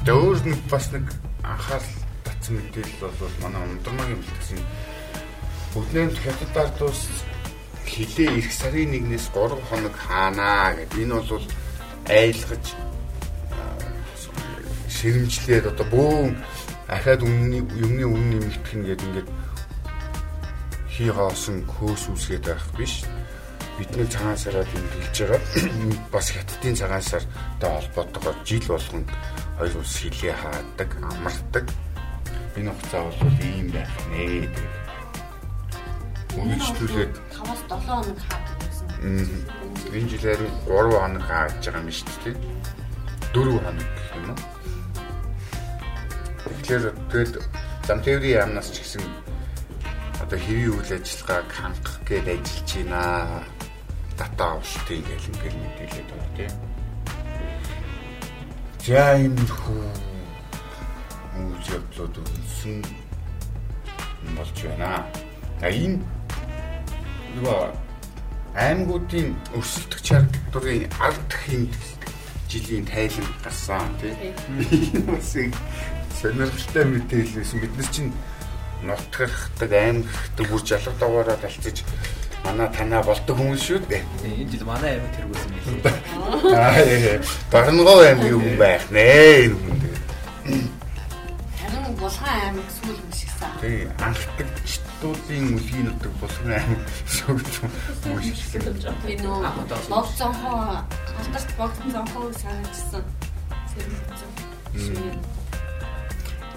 Тэгээ 0.06 0.22
өөр 0.22 0.39
нэг 0.46 0.60
бас 0.70 0.86
нэг 0.94 1.06
анхаарал 1.41 1.94
татсан 2.22 2.54
мэдээлэл 2.62 3.02
бол 3.02 3.36
манай 3.41 3.62
Ундурмагийн 3.65 4.22
бэлтгэсэн 4.22 4.62
бүгднээс 5.74 6.18
хятад 6.22 6.58
ард 6.62 6.80
улс 6.86 7.04
хилээ 7.89 8.30
ирэх 8.38 8.54
сарын 8.54 8.94
1-ээс 8.94 9.34
3 9.34 9.58
хоног 9.65 9.96
хаанаа 9.98 10.78
гэдэг. 10.78 11.02
Энэ 11.02 11.18
бол 11.26 11.46
айлгаж 12.10 12.65
ширэмжлээд 14.89 15.65
одоо 15.72 15.88
бөөн 15.94 16.34
ахаад 16.89 17.22
өмнө 17.26 17.65
юмны 17.82 18.04
өмнө 18.06 18.38
нэмэгдэх 18.39 18.74
нь 18.78 18.88
гэдэг 18.89 19.08
ингээд 19.10 19.30
хий 20.94 21.10
хоосон 21.10 21.65
хөөс 21.65 22.04
үсгээд 22.13 22.46
байх 22.46 22.65
биш 22.78 23.04
бидний 23.78 24.08
цагаан 24.08 24.38
сараар 24.38 24.68
тэмдэглэж 24.70 25.15
байгаа 25.20 25.41
бас 26.13 26.28
хятадын 26.32 26.76
цагаан 26.80 27.04
сартай 27.04 27.70
холбоотойгоор 27.74 28.38
жил 28.48 28.65
болгон 28.70 29.04
хоёр 29.58 29.78
улс 29.78 29.96
хилээ 30.00 30.36
хаадаг, 30.36 30.89
амардаг. 31.04 31.65
Энэ 32.56 32.72
хугацаа 32.72 33.04
бол 33.04 33.39
ийм 33.44 33.68
байх 33.72 33.94
нэ. 34.12 34.48
Үргэлжлүүлээд 36.36 37.13
5-аас 37.36 37.62
7 37.68 37.88
хоног 37.88 38.20
хаадаг 38.28 38.58
гэсэн. 38.63 38.88
Энэ 39.95 40.12
жилээр 40.12 40.41
3 40.67 40.91
хоног 40.91 41.23
хааж 41.23 41.55
байгаа 41.63 41.79
юм 41.79 41.88
шүү 41.88 42.19
дээ. 42.23 42.36
4 43.31 43.63
хоног 43.63 43.88
гэх 43.95 44.10
юм 44.19 44.25
уу? 44.27 44.39
Тэгэхээр 46.60 46.86
тэгэл 47.12 47.36
зам 47.88 47.99
тээврийн 48.03 48.38
яамнаас 48.43 48.75
ч 48.75 48.84
гэсэн 48.84 49.08
одоо 50.19 50.36
хэвийн 50.36 50.75
үйл 50.75 50.91
ажиллагааг 50.99 51.47
хангах 51.47 51.97
гээд 52.03 52.27
ажиллаж 52.27 52.69
байна 52.75 53.01
дата 54.19 54.45
авалтыг 54.60 54.99
гэл 55.08 55.29
ингээл 55.31 55.60
мэдээлээд 55.63 56.10
байна 56.12 56.36
тийм. 56.36 56.53
За 58.84 59.15
энэ 59.15 59.47
хүү 59.47 59.84
үйл 61.39 61.67
явдлууд 61.71 62.15
үлсэн 62.19 62.84
болж 64.36 64.58
байна. 64.60 65.08
А 65.63 65.67
энэ 65.71 66.03
нөгөө 67.39 67.85
аймагуудын 68.56 69.36
өрсөлдөх 69.58 70.02
чадварын 70.08 70.88
ард 71.04 71.32
хэмт 71.44 71.76
жилийн 72.48 72.86
тайлан 72.88 73.28
гарсан 73.44 73.89
тийм. 74.00 75.06
Бас 75.12 75.36
сонирхолтой 76.22 76.86
мэдээлэл 76.86 77.36
байсан. 77.36 77.60
Бид 77.60 77.74
нар 77.76 77.89
чинь 77.91 78.12
нутгахдаг 78.88 79.72
аймагт 79.72 80.38
бүр 80.39 80.62
жалга 80.63 80.94
даваараа 81.00 81.38
талцаж 81.44 81.84
манай 82.46 82.70
танаа 82.72 83.04
болдог 83.04 83.36
хүмүүс 83.38 83.63
шүү 83.68 83.80
дээ. 83.89 84.04
Энэ 84.24 84.50
жил 84.52 84.65
манай 84.70 84.96
аймаг 84.96 85.12
тэргүүлсэн 85.20 85.52
юм 85.68 85.80
байна. 85.84 86.00
Аа 86.63 86.80
яа. 86.80 87.20
Дарнгов 87.52 88.00
аймгийн 88.08 88.39
хүн 88.39 88.58
байх 88.62 88.86
нэ 88.94 89.06
энэ 89.52 89.58
хүн 89.60 89.78
тэгээд. 89.84 90.06
Харин 91.60 91.96
булхан 92.00 92.30
аймаг 92.39 92.70
сүүл 92.78 93.00
юм 93.04 93.12
шигсэн. 93.12 93.52
Тий, 93.60 93.88
анхдаг 94.00 94.50
Батлуулын 95.06 95.54
үлгийн 95.54 95.86
нутаг 95.86 96.13
болгон 96.18 96.52
аймаг 96.58 96.82
шогч 97.06 97.54
мөшгөл. 98.10 98.94
Би 99.06 99.13
нөө 99.22 99.38
бог 99.89 100.08
зонхоо 100.18 100.82
алдарт 101.22 101.52
бог 101.60 101.74
зонхоо 101.94 102.32
санагдсан. 102.34 103.04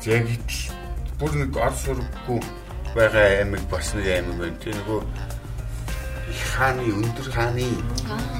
Яг 0.08 0.24
итэл 0.32 0.72
бүр 1.20 1.32
нэг 1.42 1.56
орс 1.60 1.84
сурггүй 1.84 2.40
байгаа 2.96 3.26
аймаг 3.36 3.68
бас 3.68 3.92
нэг 3.92 4.08
аймаг 4.16 4.40
байна. 4.40 4.56
Тэ 4.64 4.72
нөгөө 4.80 5.00
их 6.32 6.42
хааны 6.56 6.88
өндөр 6.88 7.28
хааны 7.28 7.68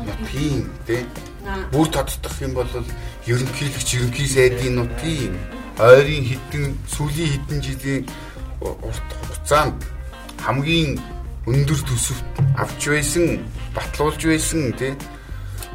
нутгийн 0.08 0.64
тэ? 0.88 1.04
Бүр 1.68 1.92
тодтох 1.92 2.40
юм 2.40 2.56
бол 2.56 2.72
ерөнхийлөгч 3.28 3.92
ерөнхий 4.00 4.28
сайдын 4.32 4.80
нутгийн 4.80 5.36
ойрын 5.76 6.24
хідэн 6.32 6.80
сүүлийн 6.96 7.32
хідэн 7.36 7.60
жилийн 7.60 8.08
урт 8.64 9.08
хугацаанд 9.20 9.97
хамгийн 10.44 10.98
өндөр 11.48 11.80
төсөвт 11.88 12.42
авч 12.60 12.88
байсан, 12.92 13.40
батлуулж 13.76 14.22
байсан 14.28 14.72
тий 14.78 14.92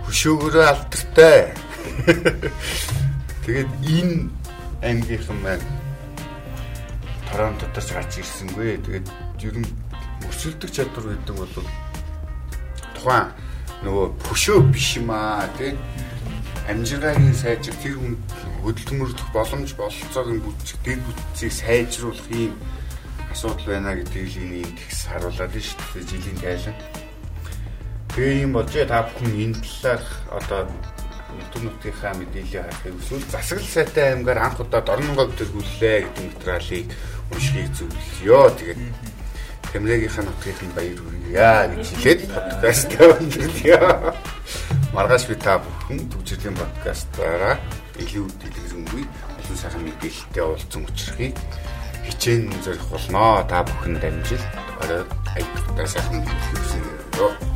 хөшөөгөрөө 0.08 0.66
алдартай. 0.70 1.54
Тэгээд 3.44 3.72
энэ 3.98 4.16
аймгийнхан 4.84 5.40
маань 5.44 5.66
Торонт 7.32 7.60
дотор 7.60 7.98
гарч 7.98 8.22
ирсэнгүй. 8.22 8.78
Тэгээд 8.86 9.08
ер 9.48 9.56
нь 9.58 9.70
өсөлтөг 10.30 10.70
чадвар 10.70 11.18
гэдэг 11.18 11.36
бол 11.36 11.56
тухайн 12.94 13.28
нөгөө 13.84 14.06
хөшөө 14.30 14.60
биш 14.72 14.96
юм 15.00 15.12
аа 15.12 15.48
тий 15.58 15.76
амжиргааны 16.72 17.34
сайжир 17.36 17.76
тэр 17.84 18.00
хүн 18.00 18.16
хөдөлмөрлөх 18.64 19.30
боломж 19.36 19.76
бололцоог 19.76 20.30
нь 20.32 20.44
бүтчих 20.44 20.80
дэд 20.88 21.02
бүтцийг 21.04 21.52
сайжруулах 21.52 22.28
юм 22.32 22.56
асуудал 23.34 23.66
байна 23.66 23.98
гэдгийг 23.98 24.30
л 24.30 24.42
энийг 24.46 24.70
тэгс 24.78 25.02
харуулад 25.10 25.54
нь 25.58 25.66
шүү 25.66 25.82
дээ 25.98 26.06
жилийн 26.06 26.40
тайлан. 26.40 26.78
Тэгээ 28.14 28.44
юм 28.46 28.52
болж 28.54 28.74
та 28.78 29.02
бүхэн 29.10 29.34
энэ 29.42 29.58
талаар 29.58 30.04
одоо 30.38 30.62
нутг 31.34 31.54
нутгийнхаа 31.66 32.14
мэдээлэл 32.14 32.62
харахыг 32.62 32.96
эсвэл 33.02 33.26
засаглал 33.34 33.74
сайтай 33.74 34.06
аймгаар 34.14 34.40
анх 34.46 34.62
удаа 34.62 34.82
Дорнонгов 34.86 35.34
төрүүллээ 35.34 35.98
гэдэг 36.06 36.26
материалыг 36.30 36.88
уншихыг 37.34 37.70
зөвлөё. 37.74 38.54
Тэгээд 38.54 38.82
Тэмрэгийнхаа 39.74 40.26
нутгийнхын 40.30 40.72
баяр 40.78 41.00
хүргье 41.02 41.50
гэж 41.74 41.86
хэлээд 41.90 42.22
подкаст 42.30 42.90
өндөрлөё. 43.02 43.82
Маргааш 44.94 45.26
би 45.26 45.36
та 45.42 45.58
бүхэн 45.58 46.06
төвчрлийн 46.14 46.54
подкастаараа 46.54 47.58
илүү 47.98 48.30
дэлгэрэнгүй 48.38 49.04
олон 49.42 49.58
сайхан 49.58 49.82
мэдээлэлтэй 49.82 50.44
уулзсан 50.46 50.86
учрахыг 50.86 51.34
хичээн 52.06 52.52
зорих 52.64 52.86
болноо. 52.92 53.44
Та 53.50 53.64
бүхэн 53.64 54.00
дамжил 54.00 54.44
орой 54.82 55.04
аяг 55.36 55.48
тасахан 55.78 56.22
хэлсэн 56.26 56.82
юм. 56.84 57.53